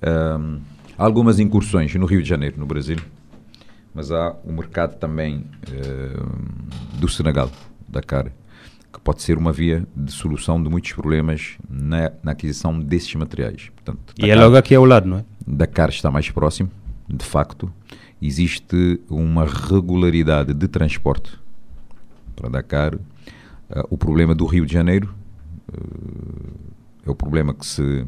[0.02, 0.58] um,
[0.98, 2.98] algumas incursões no Rio de Janeiro, no Brasil,
[3.94, 7.52] mas há o mercado também um, do Senegal,
[7.88, 8.32] Dakar,
[8.92, 13.70] que pode ser uma via de solução de muitos problemas na, na aquisição desses materiais.
[13.76, 15.35] Portanto, e é logo aqui ao lado, não é?
[15.46, 16.70] Dakar está mais próximo,
[17.08, 17.72] de facto.
[18.20, 21.38] Existe uma regularidade de transporte
[22.34, 22.94] para Dakar.
[22.94, 23.00] Uh,
[23.90, 25.14] o problema do Rio de Janeiro
[25.72, 28.06] uh, é o problema que se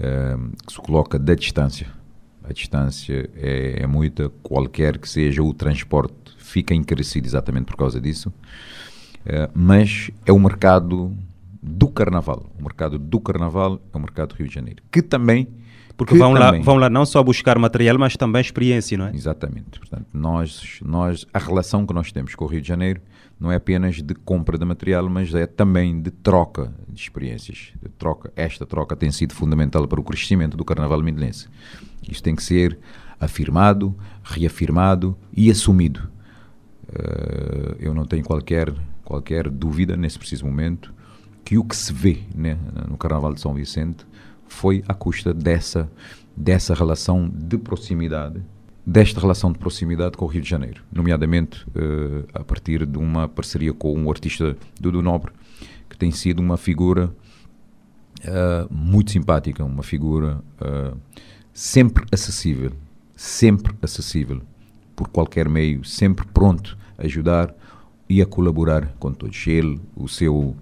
[0.00, 1.86] Ehm, que se coloca da distância.
[2.42, 8.00] A distância é, é muita, qualquer que seja o transporte fica encarecido exatamente por causa
[8.00, 8.32] disso.
[9.20, 11.14] Uh, mas é o mercado
[11.62, 12.50] do carnaval.
[12.58, 15.46] O mercado do carnaval é o mercado do Rio de Janeiro, que também
[16.00, 19.14] porque vão, também, lá, vão lá não só buscar material, mas também experiência, não é?
[19.14, 19.78] Exatamente.
[19.78, 23.02] Portanto, nós, nós, a relação que nós temos com o Rio de Janeiro
[23.38, 27.74] não é apenas de compra de material, mas é também de troca de experiências.
[27.82, 28.32] De troca.
[28.34, 31.48] Esta troca tem sido fundamental para o crescimento do Carnaval Mindelense.
[32.08, 32.78] Isto tem que ser
[33.20, 36.08] afirmado, reafirmado e assumido.
[36.88, 38.72] Uh, eu não tenho qualquer,
[39.04, 40.94] qualquer dúvida nesse preciso momento
[41.44, 42.56] que o que se vê né,
[42.88, 44.06] no Carnaval de São Vicente
[44.50, 45.90] foi à custa dessa,
[46.36, 48.42] dessa relação de proximidade
[48.86, 53.28] desta relação de proximidade com o Rio de Janeiro, nomeadamente uh, a partir de uma
[53.28, 55.32] parceria com um artista Dudu Nobre,
[55.88, 57.06] que tem sido uma figura
[58.24, 60.96] uh, muito simpática, uma figura uh,
[61.52, 62.72] sempre acessível,
[63.14, 64.40] sempre acessível,
[64.96, 67.54] por qualquer meio, sempre pronto a ajudar
[68.08, 69.46] e a colaborar com todos.
[69.46, 70.56] Ele, o seu,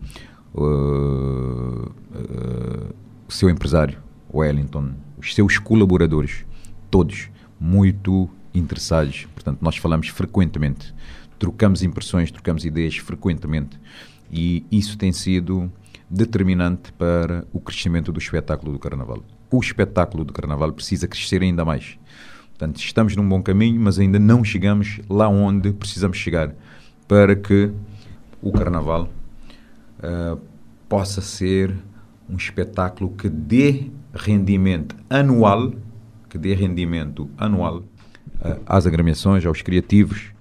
[3.28, 3.98] o seu empresário,
[4.32, 6.46] Wellington, os seus colaboradores,
[6.90, 7.28] todos
[7.60, 9.26] muito interessados.
[9.34, 10.94] Portanto, nós falamos frequentemente,
[11.38, 13.78] trocamos impressões, trocamos ideias frequentemente
[14.32, 15.70] e isso tem sido
[16.08, 19.22] determinante para o crescimento do espetáculo do Carnaval.
[19.50, 21.98] O espetáculo do Carnaval precisa crescer ainda mais.
[22.50, 26.54] Portanto, estamos num bom caminho, mas ainda não chegamos lá onde precisamos chegar
[27.06, 27.70] para que
[28.42, 29.08] o Carnaval
[29.98, 30.40] uh,
[30.88, 31.74] possa ser
[32.28, 35.72] um espetáculo que dê rendimento anual
[36.28, 40.32] que dê rendimento anual uh, às agremiações, aos criativos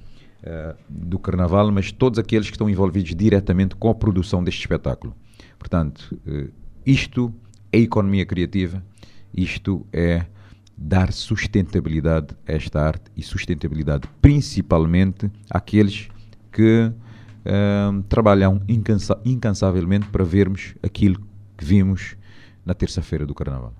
[0.43, 5.15] uh, do Carnaval, mas todos aqueles que estão envolvidos diretamente com a produção deste espetáculo.
[5.58, 6.52] Portanto, uh,
[6.86, 7.34] isto
[7.71, 8.84] é economia criativa,
[9.34, 10.26] isto é
[10.78, 16.08] dar sustentabilidade a esta arte e sustentabilidade principalmente àqueles
[16.52, 16.91] que
[18.10, 21.26] trabalham incansa incansavelmente para vermos aquilo
[21.58, 22.15] que vimos
[22.65, 23.74] na terça-feira do Carnaval.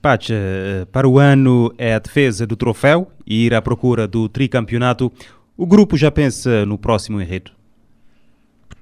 [0.00, 4.28] Pacha, eh, para o ano é a defesa do troféu e ir à procura do
[4.28, 5.12] tricampeonato.
[5.56, 7.52] O grupo já pensa no próximo enredo?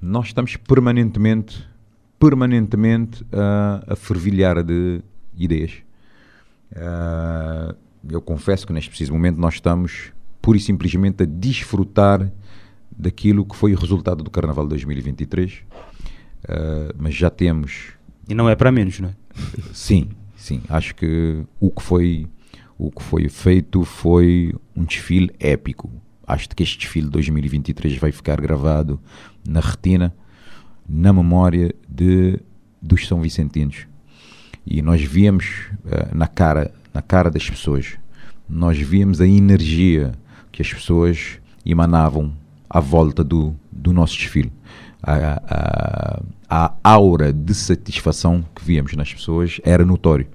[0.01, 1.67] Nós estamos permanentemente,
[2.21, 5.03] permanentemente uh, a fervilhar de
[5.37, 5.73] ideias.
[6.71, 7.75] Uh,
[8.09, 12.31] eu confesso que neste preciso momento nós estamos pura e simplesmente a desfrutar
[12.97, 15.53] daquilo que foi o resultado do Carnaval 2023.
[16.45, 17.98] Uh, mas já temos.
[18.29, 19.15] E não é para menos, não é?
[19.73, 22.27] Sim, Sim, acho que o que foi
[22.79, 25.91] o que foi feito foi um desfile épico.
[26.25, 29.01] Acho que este desfile de 2023 vai ficar gravado
[29.47, 30.15] na retina,
[30.89, 32.39] na memória de
[32.81, 33.89] dos São Vicentinos.
[34.65, 37.99] E nós víamos uh, na cara na cara das pessoas,
[38.49, 40.13] nós víamos a energia
[40.53, 42.33] que as pessoas emanavam
[42.71, 44.53] à volta do, do nosso desfile.
[45.03, 50.27] A, a, a aura de satisfação que víamos nas pessoas era notório.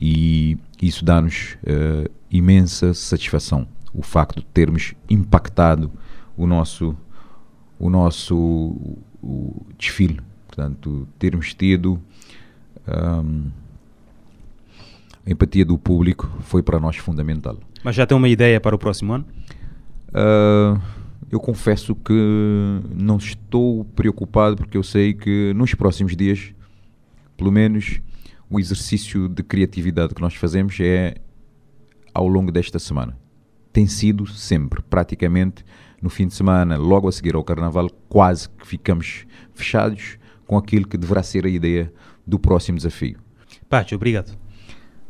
[0.00, 5.90] E isso dá-nos uh, imensa satisfação, o facto de termos impactado
[6.36, 6.96] o nosso,
[7.78, 8.36] o nosso
[9.22, 10.20] o desfile.
[10.46, 12.00] Portanto, termos tido
[12.86, 13.50] um,
[15.24, 17.56] a empatia do público foi para nós fundamental.
[17.84, 19.24] Mas já tem uma ideia para o próximo ano?
[20.08, 20.80] Uh,
[21.30, 26.54] eu confesso que não estou preocupado porque eu sei que nos próximos dias,
[27.36, 28.00] pelo menos,
[28.50, 31.14] o exercício de criatividade que nós fazemos é
[32.12, 33.16] ao longo desta semana.
[33.72, 35.64] Tem sido sempre, praticamente,
[36.00, 40.86] no fim de semana, logo a seguir ao Carnaval, quase que ficamos fechados com aquilo
[40.86, 41.92] que deverá ser a ideia
[42.26, 43.18] do próximo desafio.
[43.68, 44.36] Pátio, obrigado.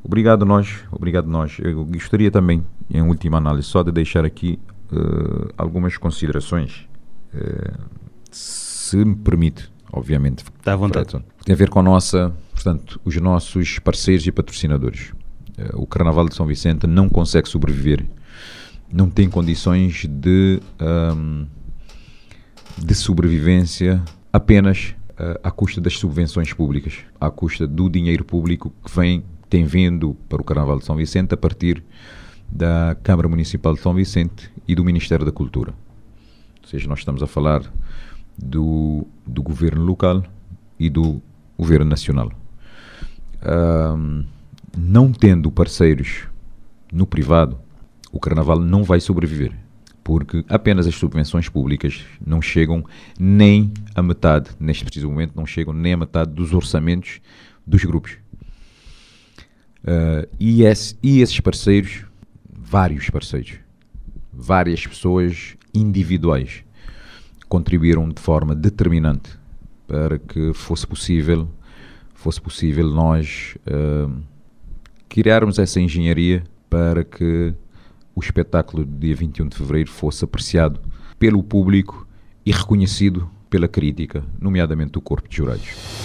[0.04, 1.58] Obrigado nós, obrigado nós.
[1.58, 4.58] Eu gostaria também, em última análise, só de deixar aqui
[4.92, 6.86] uh, algumas considerações,
[7.34, 7.80] uh,
[8.30, 10.44] se me permite, obviamente.
[10.58, 11.10] Está à vontade.
[11.44, 15.10] Tem a ver com a nossa, portanto, os nossos parceiros e patrocinadores.
[15.58, 18.04] Uh, o Carnaval de São Vicente não consegue sobreviver,
[18.92, 20.60] não tem condições de,
[21.16, 21.46] um,
[22.76, 24.02] de sobrevivência
[24.32, 24.94] apenas
[25.42, 30.42] à custa das subvenções públicas, à custa do dinheiro público que vem, tem vindo para
[30.42, 31.82] o Carnaval de São Vicente a partir
[32.52, 35.72] da Câmara Municipal de São Vicente e do Ministério da Cultura.
[36.62, 37.62] Ou seja, nós estamos a falar
[38.36, 40.22] do, do governo local
[40.78, 41.20] e do
[41.58, 42.30] governo nacional.
[43.44, 44.24] Um,
[44.76, 46.24] não tendo parceiros
[46.92, 47.58] no privado,
[48.12, 49.52] o Carnaval não vai sobreviver,
[50.04, 52.84] porque apenas as subvenções públicas não chegam
[53.18, 57.20] nem a metade, neste preciso momento, não chegam nem a metade dos orçamentos
[57.66, 58.18] dos grupos.
[59.82, 62.04] Uh, e, esse, e esses parceiros
[62.72, 63.58] vários parceiros,
[64.32, 66.64] várias pessoas individuais
[67.46, 69.30] contribuíram de forma determinante
[69.86, 71.46] para que fosse possível
[72.14, 74.10] fosse possível nós uh,
[75.06, 77.52] criarmos essa engenharia para que
[78.14, 80.80] o espetáculo do dia 21 de fevereiro fosse apreciado
[81.18, 82.06] pelo público
[82.46, 86.01] e reconhecido pela crítica, nomeadamente do corpo de jurados.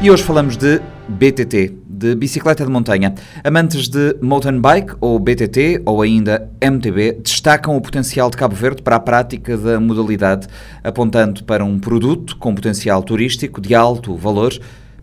[0.00, 3.12] E hoje falamos de BTT, de bicicleta de montanha.
[3.42, 8.80] Amantes de mountain bike, ou BTT, ou ainda MTB, destacam o potencial de Cabo Verde
[8.80, 10.46] para a prática da modalidade,
[10.84, 14.52] apontando para um produto com potencial turístico de alto valor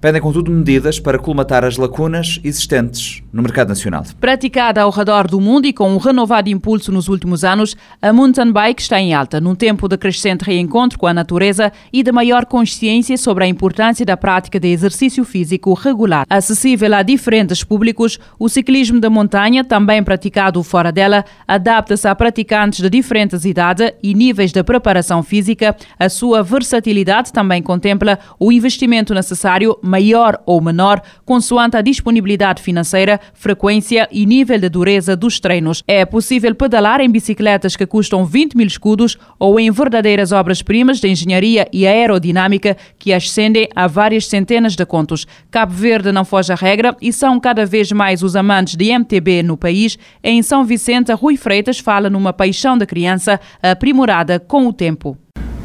[0.05, 4.05] Pedem, contudo, medidas para colmatar as lacunas existentes no mercado nacional.
[4.17, 8.49] Praticada ao redor do mundo e com um renovado impulso nos últimos anos, a mountain
[8.49, 12.45] bike está em alta, num tempo de crescente reencontro com a natureza e de maior
[12.45, 16.25] consciência sobre a importância da prática de exercício físico regular.
[16.29, 22.79] Acessível a diferentes públicos, o ciclismo da montanha, também praticado fora dela, adapta-se a praticantes
[22.79, 25.75] de diferentes idades e níveis de preparação física.
[25.99, 33.19] A sua versatilidade também contempla o investimento necessário maior ou menor, consoante a disponibilidade financeira,
[33.33, 35.83] frequência e nível de dureza dos treinos.
[35.87, 41.07] É possível pedalar em bicicletas que custam 20 mil escudos ou em verdadeiras obras-primas de
[41.07, 45.25] engenharia e aerodinâmica que ascendem a várias centenas de contos.
[45.49, 49.43] Cabo Verde não foge à regra e são cada vez mais os amantes de MTB
[49.43, 49.97] no país.
[50.23, 55.17] Em São Vicente, Rui Freitas fala numa paixão da criança aprimorada com o tempo.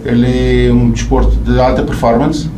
[0.04, 2.48] Ele é um desporto de alta performance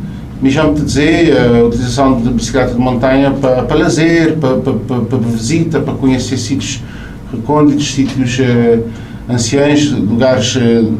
[0.43, 4.73] me chamo te dizer a utilização de bicicleta de montanha para, para lazer, para, para,
[4.99, 6.83] para, visita, para conhecer sítios
[7.31, 8.83] recônditos, sítios uh,
[9.29, 10.91] anciãos, lugares uh,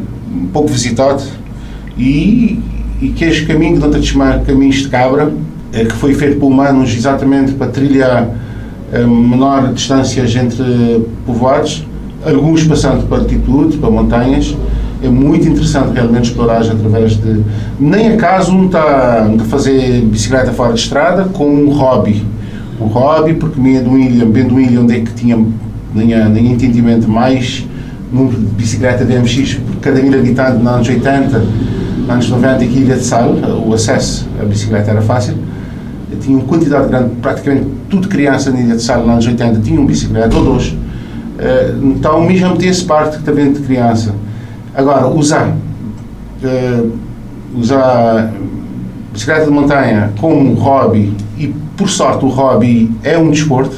[0.53, 1.27] pouco visitados.
[1.97, 2.57] E,
[3.01, 5.33] e que este caminho, que nós chamamos caminhos de cabra, uh,
[5.71, 8.29] que foi feito por humanos exatamente para trilhar
[8.93, 11.85] uh, menor distâncias entre povoados,
[12.25, 14.55] alguns passando por altitude, para montanhas,
[15.03, 17.41] é muito interessante realmente explorar através de.
[17.79, 22.25] Nem acaso um está a fazer bicicleta fora de estrada com um hobby.
[22.79, 25.37] Um hobby, porque de uma ilha, bem uma ilha onde é que tinha
[25.93, 27.65] nem, nem entendimento mais
[28.11, 32.63] número de bicicleta de MX por cada mil habitantes nos anos 80, nos anos 90,
[32.63, 33.35] aqui Ilha de Sal,
[33.65, 35.35] o acesso à bicicleta era fácil.
[36.11, 39.61] Eu tinha uma quantidade grande, praticamente tudo criança na Ilha de Sal, nos anos 80,
[39.61, 40.75] tinha uma bicicleta, ou dois.
[41.39, 44.13] Eh, então, mesmo esse parte que está vendo de criança.
[44.75, 45.49] Agora, usar,
[46.43, 46.91] uh,
[47.55, 48.33] usar
[49.11, 51.47] bicicleta de montanha como hobby, e
[51.77, 53.75] por sorte o hobby é um desporto,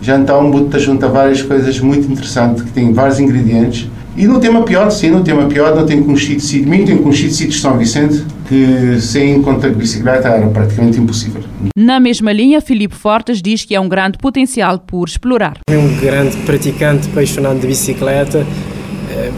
[0.00, 3.88] já então bota junta várias coisas muito interessantes, que tem vários ingredientes.
[4.16, 7.32] E no tema pior, sim, no tema pior, não tem conhecido sítio, mim tenho conhecido
[7.32, 11.42] sítios de São Vicente que sem conta de bicicleta era praticamente impossível.
[11.76, 15.58] Na mesma linha, Filipe Fortes diz que é um grande potencial por explorar.
[15.68, 18.46] É um grande praticante apaixonado de bicicleta,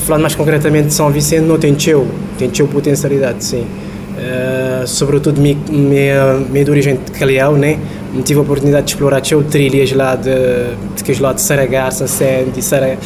[0.00, 2.06] falando mais concretamente de São Vicente, não tem teu,
[2.38, 3.66] tem teu potencialidade, sim.
[4.16, 7.78] Uh, sobretudo minha, minha, de origem de Calhau, né?
[8.24, 10.30] tive a oportunidade de explorar teu trilhas lá de,
[11.04, 12.96] de, lá de Saragar, Sancente e, Sara,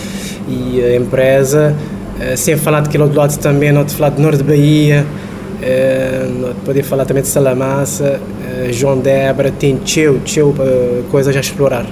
[0.49, 1.75] e a empresa.
[2.21, 5.05] Uh, sem falar daquele outro lado também, não te falar de Norte de Bahia.
[5.61, 11.41] Uh, poder falar também de Salamassa, uh, João Debra, tem teu, teu uh, coisas a
[11.41, 11.85] explorar.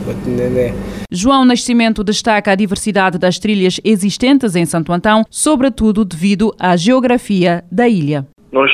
[1.11, 7.63] João Nascimento destaca a diversidade das trilhas existentes em Santo Antão, sobretudo devido à geografia
[7.71, 8.27] da ilha.
[8.51, 8.71] Nós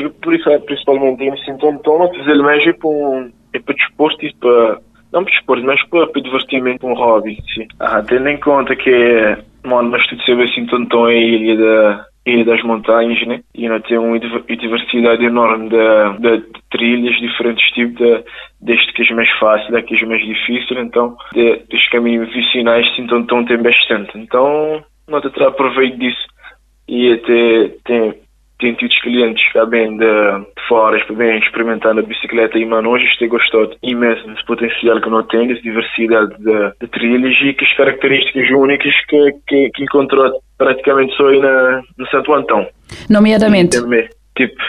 [0.67, 4.79] principalmente em Santo Antão, nós fazemos mais para, um, é para desporto e para
[5.13, 7.37] não para desporto, mas para, para divertimento, um hobby.
[7.55, 7.67] Sim.
[7.79, 12.07] Ah, tendo em conta que mano, nós tudo sabemos assim, Antão é a ilha da
[12.27, 13.43] Ilha das Montanhas, né?
[13.55, 18.25] E ainda tem uma diversidade enorme de, de, trilhas, diferentes tipos, de,
[18.61, 20.81] desde que as mais fáceis que as mais difíceis.
[20.81, 21.57] Então, de,
[21.91, 24.17] caminhos vicinais, assim, então, tem bastante.
[24.17, 26.27] Então, nós até proveito disso.
[26.89, 28.15] E até tem
[28.65, 30.07] tem tido clientes cá bem de,
[30.67, 35.11] fora para bem experimentar a bicicleta e mano, hoje estou gostado imenso desse potencial que
[35.11, 39.85] não tem, dessa diversidade de, de, trilhas e que as características únicas que, que, que
[39.85, 42.67] encontrou praticamente só aí na, no Santo Antão.
[43.11, 43.79] Nomeadamente?
[43.79, 44.63] Também, tipo,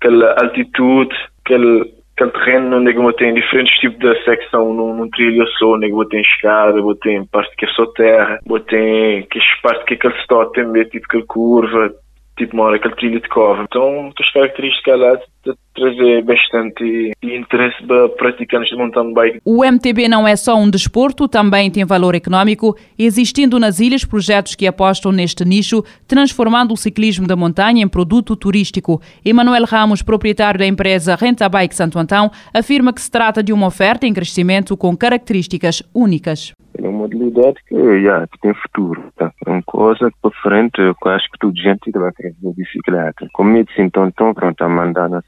[0.00, 1.14] aquela altitude,
[1.44, 5.86] aquele, aquele terreno onde é tem diferentes tipos de secção num, num trilho só, onde
[5.86, 10.46] é tem escada, tem parte que é só terra, tem que parte que é stó
[10.46, 11.92] também, tipo aquela curva,
[12.38, 13.62] tipo uma hora aquele trilho de cova.
[13.62, 15.20] Então, as características lá
[15.52, 19.40] de trazer bastante interesse para praticantes de mountain bike.
[19.44, 24.54] O MTB não é só um desporto, também tem valor económico, existindo nas ilhas projetos
[24.54, 29.00] que apostam neste nicho, transformando o ciclismo da montanha em produto turístico.
[29.24, 33.66] Emanuel Ramos, proprietário da empresa Renta Bike Santo Antão, afirma que se trata de uma
[33.66, 36.52] oferta em crescimento com características únicas.
[36.76, 39.02] É uma modalidade que, yeah, que tem futuro.
[39.16, 39.32] Tá?
[39.46, 43.28] É uma coisa que para frente, eu acho que toda gente vai querer bicicleta.
[43.32, 45.22] Como me disse, então, então, pronto, a mandar na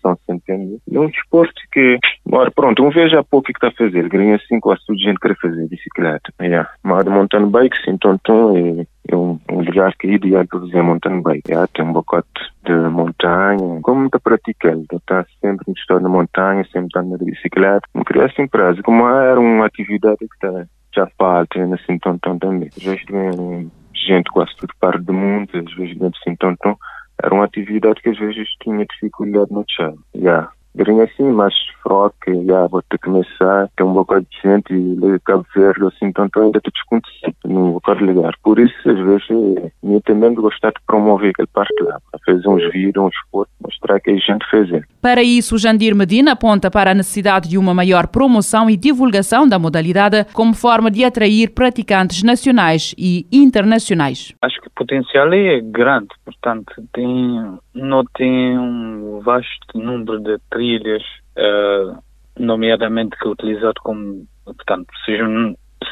[0.92, 1.98] É um desporto que,
[2.30, 4.08] ora, pronto, um veja pouco o que está a fazer.
[4.08, 6.32] Ganha assim, quase toda gente quer fazer bicicleta.
[6.40, 6.70] Yeah.
[6.82, 10.82] Mas de mountain bike, então, então, é, é um, lugar que é ideal para fazer
[10.82, 11.50] mountain bike.
[11.50, 12.28] Yeah, tem um bocote
[12.64, 13.80] de montanha.
[13.82, 17.86] Como está praticando, está sempre no estado na montanha, sempre está na bicicleta.
[17.94, 18.82] Não queria assim prazo.
[18.82, 22.68] Como era uma atividade que está já falta assim tão tão também.
[22.76, 26.76] Vezes vem gente quase tudo parte do mundo, às vezes assim tão tão.
[27.23, 29.99] Era uma atividade que às vezes tinha dificuldade no chão.
[30.14, 30.51] Yeah.
[30.75, 35.18] Grinha assim, mas froque, já vou ter que começar, tem um bocado de gente e
[35.25, 38.35] Cabo Verde, assim, então ainda te desconhecido, não vou ligar.
[38.43, 42.71] Por isso, às vezes, eu também gostar de promover aquele parte lá, para fazer uns
[42.73, 44.68] vídeos, uns esporte, mostrar que a gente fez.
[45.01, 49.59] Para isso, Jandir Medina aponta para a necessidade de uma maior promoção e divulgação da
[49.59, 54.33] modalidade como forma de atrair praticantes nacionais e internacionais.
[54.43, 61.03] Acho que o potencial é grande, portanto, tem, não tem um vasto número de trilhas,
[61.37, 62.03] uh,
[62.39, 65.25] nomeadamente que é utilizado como, portanto, seja,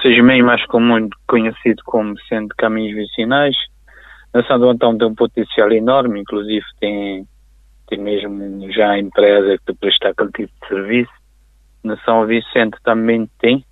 [0.02, 3.56] seja meio mais comum conhecido como sendo caminhos vicinais.
[4.32, 7.26] Na São Antão tem um potencial enorme, inclusive tem,
[7.86, 11.12] tem mesmo já empresa que presta aquele tipo de serviço.
[11.82, 13.64] Na São Vicente também tem,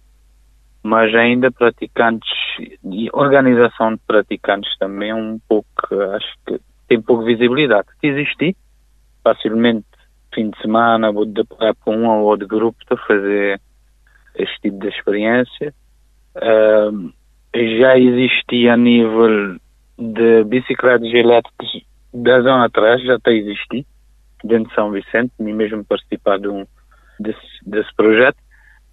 [0.82, 2.30] mas ainda praticantes
[2.84, 5.66] e organização de praticantes também é um pouco,
[6.14, 7.88] acho que tem pouca visibilidade.
[8.00, 8.56] Se existir,
[9.22, 9.86] facilmente
[10.34, 13.60] fim de semana vou deparar com um ou outro grupo para fazer
[14.34, 15.74] este tipo de experiência.
[17.54, 19.56] Já existia a nível
[19.98, 21.70] de bicicletas elétricas
[22.12, 23.86] 10 anos atrás, já está a existir,
[24.44, 26.66] dentro de São Vicente, nem mesmo participar de um,
[27.18, 28.36] desse, desse projeto.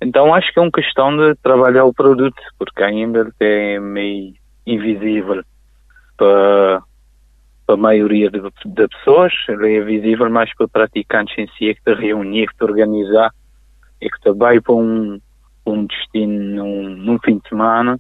[0.02, 4.34] Então acho que é uma questão de trabalhar o produto, porque ainda é meio
[4.66, 5.44] invisível
[6.18, 6.82] para
[7.66, 11.74] para a maioria de, de, pessoas, ele é visível mais para praticantes em si, é
[11.74, 13.32] que te reunir, que te organizar,
[14.02, 15.20] é que te vai para um,
[15.66, 18.00] um destino num, num fim de semana.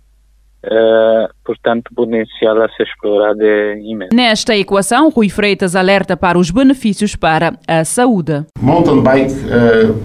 [0.65, 4.15] Uh, portanto, o potencial a ser explorado é imenso.
[4.15, 8.45] Nesta equação, Rui Freitas alerta para os benefícios para a saúde.
[8.61, 10.01] Mountain bike uh,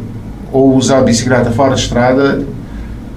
[0.52, 2.44] ou usar a bicicleta fora de estrada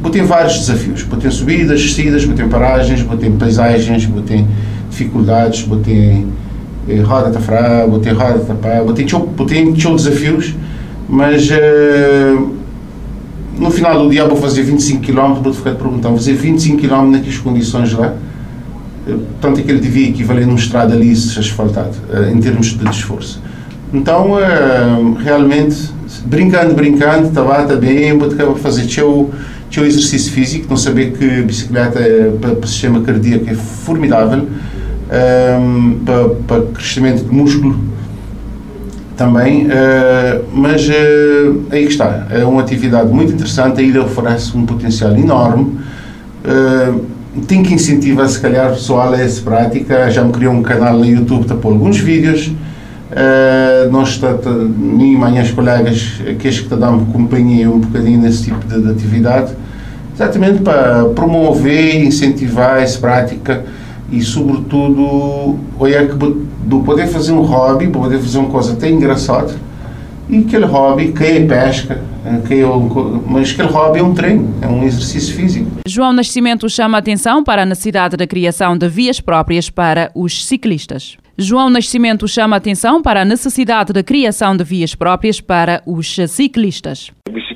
[0.09, 1.03] tem vários desafios.
[1.03, 4.47] Tem subidas, descidas, tem paragens, tem paisagens, tem
[4.91, 6.25] dificuldades, botei
[6.87, 10.55] eh, roda tafrá, botei roda tapá, botei botei desafios,
[11.07, 12.49] mas uh,
[13.57, 17.37] no final do dia vou fazer 25 km, vou ficar perguntando, fazer 25 km naquelas
[17.37, 18.13] condições lá,
[19.07, 21.95] uh, tanto é que ele devia equivaler num estrada lisa asfaltado,
[22.31, 23.41] em termos de esforço.
[23.93, 24.37] Então,
[25.21, 25.89] realmente,
[26.23, 29.29] brincando, brincando, estava tá bem, vou fazer teu,
[29.69, 31.99] teu exercício físico, não saber que bicicleta
[32.39, 34.47] para o sistema cardíaco é formidável,
[35.11, 37.77] um, para, para, crescimento de músculo
[39.17, 44.65] também, uh, mas uh, aí está, é uma atividade muito interessante, a ilha oferece um
[44.65, 45.77] potencial enorme,
[46.45, 47.05] uh,
[47.45, 50.97] tem que incentivar se calhar o pessoal a essa prática, já me criou um canal
[50.97, 52.51] no YouTube para pôr alguns vídeos,
[53.11, 54.17] Uh, nós,
[54.77, 58.89] mim e minhas colegas, que que te damos companhia um bocadinho nesse tipo de, de
[58.89, 59.51] atividade,
[60.15, 63.65] exatamente para promover, incentivar essa prática
[64.11, 69.55] e, sobretudo, olhar que do poder fazer um hobby, poder fazer uma coisa até engraçada,
[70.29, 72.01] e aquele hobby, que é pesca,
[72.47, 75.69] que é um, mas aquele hobby é um treino, é um exercício físico.
[75.87, 80.45] João Nascimento chama a atenção para a necessidade da criação de vias próprias para os
[80.45, 81.17] ciclistas.
[81.37, 86.15] João Nascimento chama a atenção para a necessidade da criação de vias próprias para os
[86.27, 87.11] ciclistas.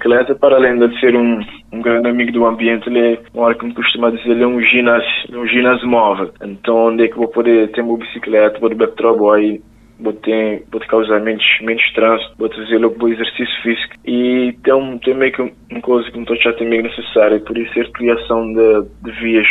[0.06, 1.40] Bicicleta, para além de ser um,
[1.74, 4.62] um grande amigo do ambiente, ele é, hora que me costuma dizer, ele é um
[4.62, 6.32] ginásio, um ginásio móvel.
[6.44, 9.60] Então, onde é que vou poder ter uma bicicleta, vou de trabalho,
[10.00, 13.96] vou ter, vou ter causar menos, menos trânsito, vou trazer logo bom exercício físico.
[14.06, 17.80] E tem, tem meio que uma coisa que não estou tem meio necessária, por isso
[17.80, 19.48] a criação de, de vias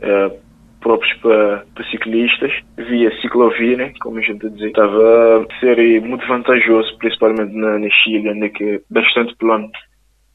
[0.00, 0.36] uh,
[0.80, 6.26] próprios para, para ciclistas, via ciclovia, né, como a gente dizia, estava a ser muito
[6.26, 9.70] vantajoso, principalmente na, na Chile, onde é que é bastante plano,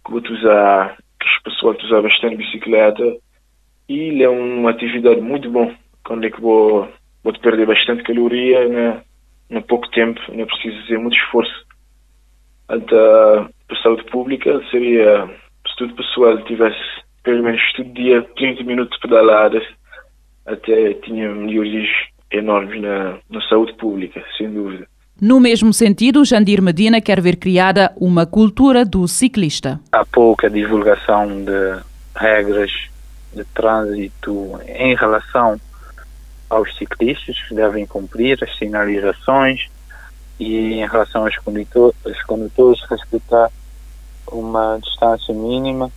[0.07, 3.17] que usar, que os pessoal usam bastante bicicleta,
[3.89, 5.73] e é uma atividade muito bom,
[6.05, 6.87] quando é que vou,
[7.23, 9.01] vou perder bastante caloria, né,
[9.49, 11.65] em pouco tempo, não é preciso fazer muito esforço.
[12.69, 15.25] Então, para a saúde pública, seria,
[15.67, 16.77] se todo pessoal tivesse
[17.23, 19.63] pelo menos todo dia 30 minutos pedaladas,
[20.45, 21.89] até tinha melhorias
[22.31, 24.87] enormes na, na saúde pública, sem dúvida.
[25.19, 29.79] No mesmo sentido, Jandir Medina quer ver criada uma cultura do ciclista.
[29.91, 31.81] Há pouca divulgação de
[32.15, 32.71] regras
[33.33, 35.59] de trânsito em relação
[36.47, 39.67] aos ciclistas que devem cumprir as sinalizações
[40.39, 43.49] e em relação aos condutores, aos condutores respeitar
[44.31, 45.91] uma distância mínima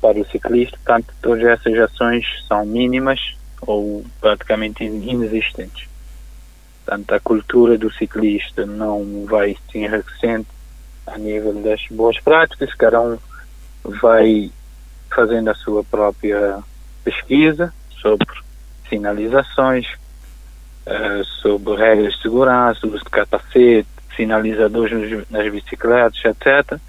[0.00, 5.86] para o ciclista, portanto, todas essas ações são mínimas ou praticamente inexistentes.
[6.86, 10.46] Portanto, a cultura do ciclista não vai se enriquecendo
[11.04, 13.18] a nível das boas práticas, cada um
[13.82, 14.52] vai
[15.12, 16.60] fazendo a sua própria
[17.02, 18.24] pesquisa sobre
[18.88, 19.88] sinalizações,
[20.86, 26.80] uh, sobre regras de segurança, uso de capacete, sinalizadores nas bicicletas, etc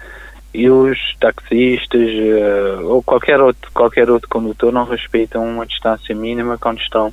[0.54, 6.56] e os taxistas uh, ou qualquer outro, qualquer outro condutor não respeitam uma distância mínima
[6.56, 7.12] quando estão,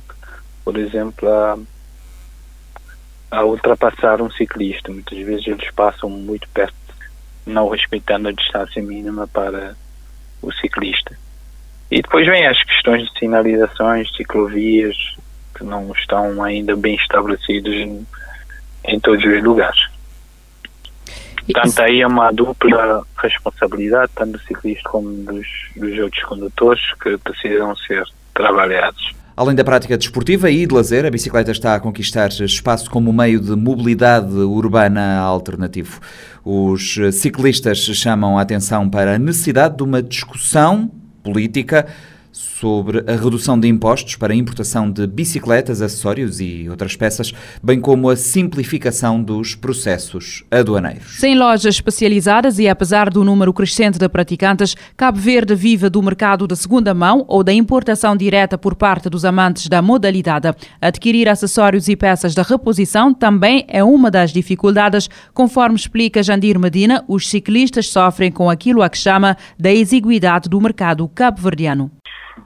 [0.64, 1.58] por exemplo, a,
[3.30, 4.92] a ultrapassar um ciclista.
[4.92, 6.74] Muitas vezes eles passam muito perto,
[7.44, 9.76] não respeitando a distância mínima para
[10.42, 11.16] o ciclista.
[11.90, 14.96] E depois vem as questões de sinalizações, ciclovias,
[15.56, 18.06] que não estão ainda bem estabelecidas em,
[18.84, 19.88] em todos os lugares.
[21.46, 25.46] Portanto, aí é uma dupla responsabilidade, tanto do ciclista como dos,
[25.76, 28.04] dos outros condutores, que precisam ser
[28.34, 29.14] trabalhados.
[29.36, 33.38] Além da prática desportiva e de lazer, a bicicleta está a conquistar espaço como meio
[33.38, 36.00] de mobilidade urbana alternativo.
[36.42, 40.90] Os ciclistas chamam a atenção para a necessidade de uma discussão
[41.22, 41.86] política
[42.58, 47.32] sobre a redução de impostos para a importação de bicicletas, acessórios e outras peças,
[47.62, 51.18] bem como a simplificação dos processos aduaneiros.
[51.20, 56.46] Sem lojas especializadas e apesar do número crescente de praticantes, Cabo Verde vive do mercado
[56.46, 60.48] de segunda mão ou da importação direta por parte dos amantes da modalidade.
[60.80, 67.04] Adquirir acessórios e peças de reposição também é uma das dificuldades, conforme explica Jandir Medina,
[67.06, 71.90] os ciclistas sofrem com aquilo a que chama da exiguidade do mercado cabo-verdiano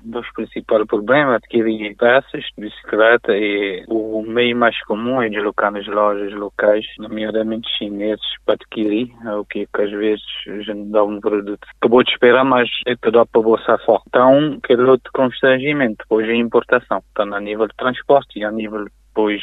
[0.03, 5.87] dos principais problemas adquirir peças de bicicleta e o meio mais comum é deslocar nas
[5.87, 11.05] lojas locais, nomeadamente chineses, para adquirir, é o que, que às vezes a gente dá
[11.05, 14.03] um produto acabou de esperar, mas é que dá para bolsar fora.
[14.09, 18.87] Então, aquele outro constrangimento, depois a importação, tanto a nível de transporte e a nível
[19.11, 19.43] depois,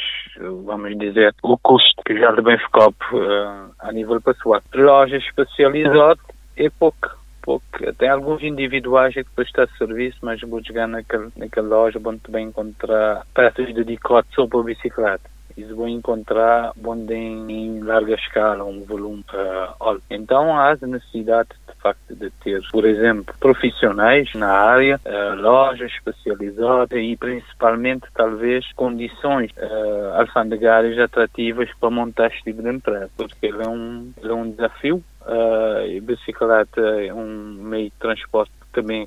[0.64, 4.62] vamos dizer, o custo que já bem ficou uh, a nível pessoal.
[4.74, 6.18] Loja especializada
[6.56, 7.64] é pouco pouco.
[7.96, 13.26] Tem alguns individuais que prestam serviço, mas vou chegar naquela, naquela loja onde bem encontrar
[13.34, 15.37] peças de decote só para bicicleta.
[15.58, 20.02] Isso vou encontrar onde em larga escala, um volume uh, alto.
[20.08, 26.98] Então há necessidade de facto de ter, por exemplo, profissionais na área, uh, lojas especializadas
[26.98, 33.62] e principalmente talvez condições uh, alfandegárias atrativas para montar este tipo de empresa, porque ele
[33.62, 39.06] é um, ele é um desafio Uh, bicicleta é um meio de transporte também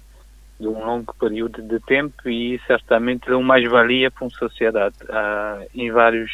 [0.62, 5.68] de um longo período de tempo e certamente é uma mais-valia para uma sociedade uh,
[5.74, 6.30] em vários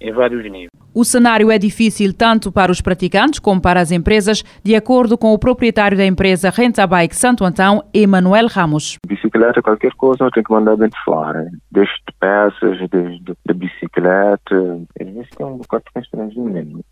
[0.00, 0.68] em vários níveis.
[0.92, 5.32] O cenário é difícil tanto para os praticantes como para as empresas, de acordo com
[5.32, 8.98] o proprietário da empresa Renta Bike Santo Antão, Emanuel Ramos.
[9.06, 11.46] Bicicleta, qualquer coisa, tem que mandar bem de fora.
[11.70, 14.80] Desde peças, desde a bicicleta.
[15.00, 16.84] Às vezes tem um bocado de constrangimento.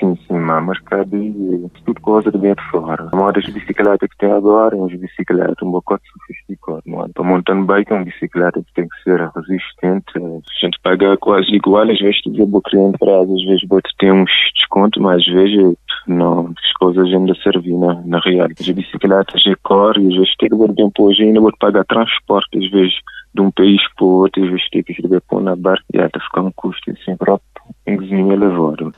[0.00, 3.08] Sim, mas cabe tudo coisa de dentro fora.
[3.12, 6.82] A moda de bicicleta que tem agora é uma bicicleta um bocado sofisticada.
[7.12, 10.12] Para mountain bike é uma bicicleta que tem que ser resistente.
[10.16, 13.90] A gente paga quase igual, às vezes tu vê o cliente para às vezes pode
[13.98, 15.76] ter uns descontos, mas às vezes
[16.06, 18.48] não, as coisas ainda servem na, na real.
[18.58, 22.70] As bicicletas é cor às vezes tem que bem hoje ainda vou pagar transporte, às
[22.70, 22.94] vezes
[23.34, 25.98] de um país para o outro, às vezes tem que escrever pôr na barca e
[25.98, 27.49] até ficar um custo assim próprio.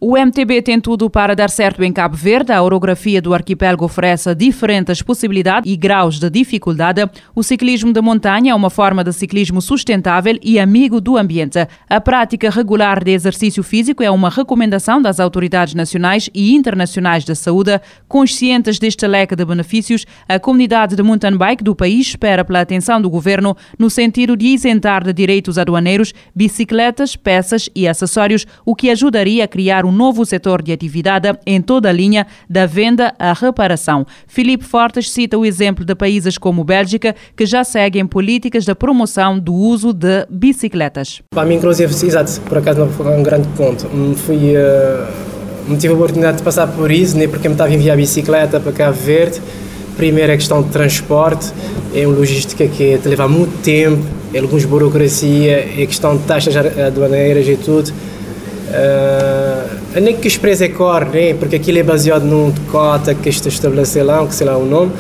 [0.01, 2.53] O MTB tem tudo para dar certo em Cabo Verde.
[2.53, 7.09] A orografia do arquipélago oferece diferentes possibilidades e graus de dificuldade.
[7.35, 11.67] O ciclismo de montanha é uma forma de ciclismo sustentável e amigo do ambiente.
[11.89, 17.35] A prática regular de exercício físico é uma recomendação das autoridades nacionais e internacionais da
[17.35, 17.81] saúde.
[18.09, 23.01] Conscientes deste leque de benefícios, a comunidade de mountain bike do país espera pela atenção
[23.01, 28.82] do governo no sentido de isentar de direitos aduaneiros bicicletas, peças e acessórios o que
[28.91, 33.33] ajudaria a criar um novo setor de atividade em toda a linha, da venda à
[33.33, 34.07] reparação.
[34.27, 39.39] Filipe Fortes cita o exemplo de países como Bélgica, que já seguem políticas de promoção
[39.39, 41.23] do uso de bicicletas.
[41.31, 43.87] Para mim, inclusive, exato, por acaso não foi um grande ponto.
[44.17, 45.07] Fui, uh,
[45.69, 47.97] não tive a oportunidade de passar por isso, nem porque me estava a enviar a
[47.97, 49.41] bicicleta para Cabo Verde.
[49.97, 51.53] Primeiro, a questão de transporte,
[51.95, 54.03] é uma logística que leva muito tempo,
[54.33, 57.93] é algumas burocracia, é questão de taxas aduaneiras e tudo
[58.73, 61.35] Uh, nem que expressa é cor, né?
[61.35, 64.93] porque aquilo é baseado num cota que este estabeleceu lá, que sei lá o nome.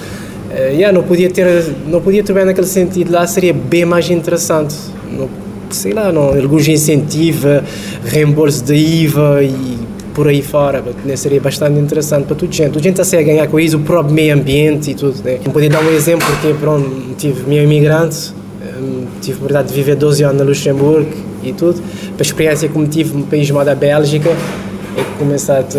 [0.50, 4.10] Uh, yeah, não podia ter, não podia ter bem naquele sentido lá, seria bem mais
[4.10, 4.74] interessante.
[5.10, 5.28] Não,
[5.70, 7.64] sei lá, não, alguns incentiva,
[8.04, 9.78] reembolso de IVA e
[10.12, 11.16] por aí fora, né?
[11.16, 12.72] seria bastante interessante para toda gente.
[12.72, 15.16] Toda gente está a ganhar com isso, o próprio meio ambiente e tudo.
[15.24, 15.38] Né?
[15.50, 18.34] Podia dar um exemplo, porque pronto, tive meu imigrante,
[18.78, 21.82] um, tive a oportunidade de viver 12 anos na Luxemburgo e tudo.
[22.18, 25.78] A experiência que tive no país chamado a Bélgica é que começar a te,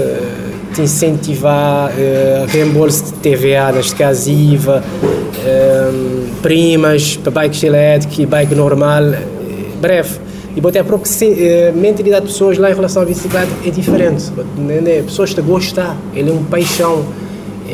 [0.74, 4.84] te incentivar uh, reembolso de TVA, neste caso IVA,
[5.43, 9.03] um, primas para bike elétrico e bike normal,
[9.80, 10.20] breve.
[10.55, 14.32] E até a própria uh, mentalidade de pessoas lá em relação à bicicleta é diferente.
[14.57, 15.01] Né, né?
[15.01, 17.03] Pessoas te gostam, ele é um paixão.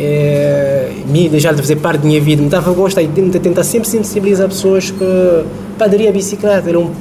[0.02, 3.64] É, me já de fazer parte da minha vida, me estava a gostar e tentar
[3.64, 5.44] sempre sensibilizar pessoas para,
[5.78, 6.70] para aderir à bicicleta.
[6.70, 6.92] Ele é um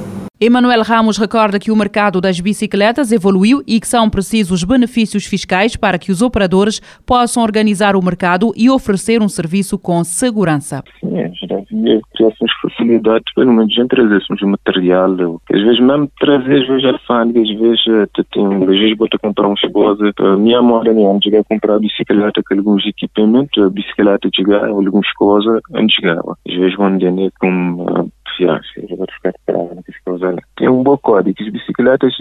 [0.41, 5.75] Emanuel Ramos recorda que o mercado das bicicletas evoluiu e que são precisos benefícios fiscais
[5.75, 10.81] para que os operadores possam organizar o mercado e oferecer um serviço com segurança.
[11.01, 11.09] Sim,
[11.45, 15.41] já havia criações facilidades, pelo menos em trazermos material.
[15.51, 19.55] Às vezes mesmo trazer, às vezes alfândega, às vezes tem, às vezes bota comprar um
[19.55, 20.13] esposa.
[20.37, 25.59] Minha mãe, né, cheguei a comprar bicicleta com alguns equipamentos, a bicicleta chegar, algumas coisas,
[25.73, 26.37] antes chegava.
[26.47, 28.09] Às vezes vão né, com
[28.39, 28.67] confiança.
[28.77, 31.35] Eu vou ficar parado Tem um bom código.
[31.39, 32.13] As bicicletas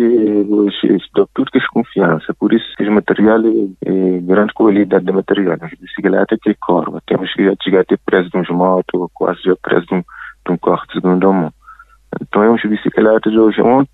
[1.15, 2.35] dão tudo que é confiança.
[2.35, 3.45] Por isso que os materiais
[3.85, 5.57] é grande qualidade de material.
[5.61, 6.95] As bicicletas que correm.
[7.07, 10.59] Temos que chegar até preço de uns motos, quase já preço de um, de um
[10.59, 11.53] carro de segunda mão.
[12.21, 13.61] Então, é umas bicicletas hoje.
[13.61, 13.91] Ontem,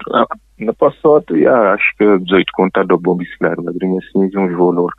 [0.61, 1.25] na passada,
[1.75, 3.61] acho que 18 contas da boa bicicleta.
[3.63, 4.95] Mas assim, uns valores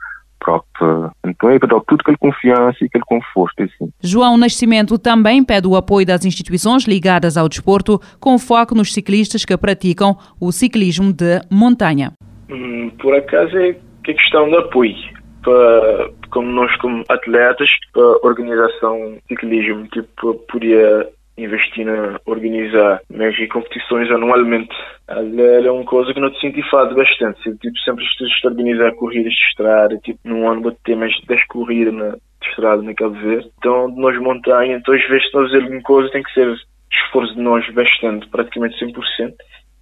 [0.46, 1.12] próprio.
[1.26, 3.64] Então é que dá tudo aquele confiança e aquele conforto.
[3.64, 3.92] Assim.
[4.02, 9.44] João Nascimento também pede o apoio das instituições ligadas ao desporto, com foco nos ciclistas
[9.44, 12.14] que praticam o ciclismo de montanha.
[12.50, 13.74] Hum, por acaso é
[14.04, 15.16] que é questão de apoio.
[15.42, 23.02] Para, como nós como atletas, para a organização de ciclismo, tipo, podia investir na organizar
[23.10, 24.76] mas competições anualmente.
[25.08, 27.42] Ela é uma coisa que não te incentivado bastante.
[27.58, 31.46] Tipo, sempre estou a organizar corridas de estrada, tipo, num ano vou ter mais 10
[31.48, 33.52] corridas na, de estrada na Cabo Verde.
[33.58, 36.56] Então, nós montanha, então às vezes nós fazer alguma coisa tem que ser
[36.92, 39.34] esforço de nós bastante, praticamente 100%.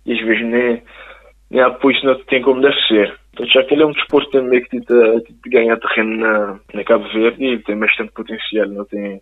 [0.06, 0.84] E às vezes nem,
[1.50, 3.16] nem apoio não tem como deve ser.
[3.34, 6.60] Então, já que ele é um desporto também que te, te, te ganha terreno na,
[6.74, 9.22] na Cabo Verde e tem bastante potencial, não tem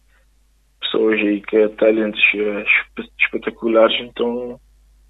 [0.82, 2.66] pessoas aí que é talentos eh,
[3.20, 4.60] espetaculares, então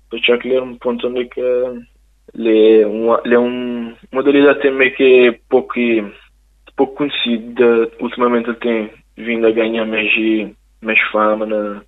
[0.09, 1.41] que ele é um ponto onde que
[2.35, 5.73] ele é, uma, é um modalidade também que é pouco,
[6.75, 10.11] pouco conhecida, ultimamente tem vindo a ganhar mais,
[10.81, 11.81] mais fama na,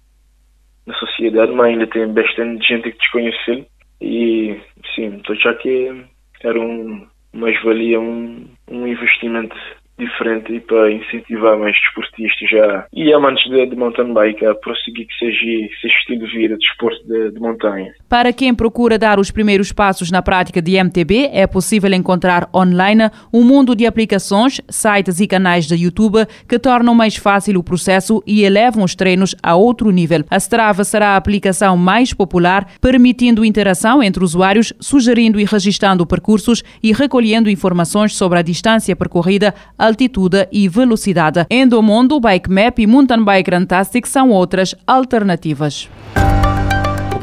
[0.86, 3.68] na sociedade, mas ainda tem bastante gente que desconhece ele
[4.02, 4.62] e
[4.96, 6.06] sim, então já que
[6.42, 9.56] era um mais valia um, um investimento
[9.98, 15.08] diferente e para incentivar mais desportistas já e amantes de, de mountain bike a prosseguir
[15.08, 17.94] que seja esse estilo de vida, de desporto de, de montanha.
[18.10, 23.10] Para quem procura dar os primeiros passos na prática de MTB, é possível encontrar online
[23.34, 28.24] um mundo de aplicações, sites e canais de YouTube que tornam mais fácil o processo
[28.26, 30.24] e elevam os treinos a outro nível.
[30.30, 36.64] A Strava será a aplicação mais popular, permitindo interação entre usuários, sugerindo e registrando percursos
[36.82, 41.46] e recolhendo informações sobre a distância percorrida altitude e velocidade.
[41.50, 45.90] Endomondo, Bike Map e Mountain Bike Rantastic são outras alternativas.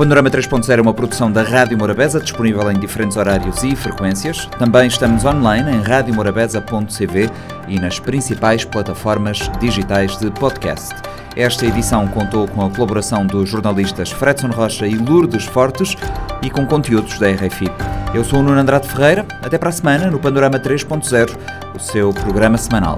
[0.00, 4.46] Panorama 3.0 é uma produção da Rádio Morabeza, disponível em diferentes horários e frequências.
[4.58, 7.30] Também estamos online em radiomorabeza.cv
[7.68, 10.94] e nas principais plataformas digitais de podcast.
[11.36, 15.94] Esta edição contou com a colaboração dos jornalistas Fredson Rocha e Lourdes Fortes
[16.40, 17.70] e com conteúdos da RFI.
[18.14, 19.26] Eu sou o Nuno Andrade Ferreira.
[19.42, 21.36] Até para a semana no Panorama 3.0,
[21.74, 22.96] o seu programa semanal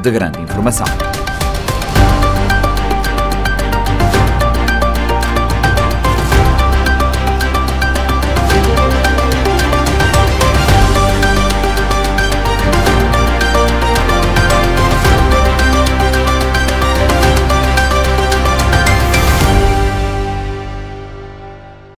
[0.00, 0.86] de grande informação.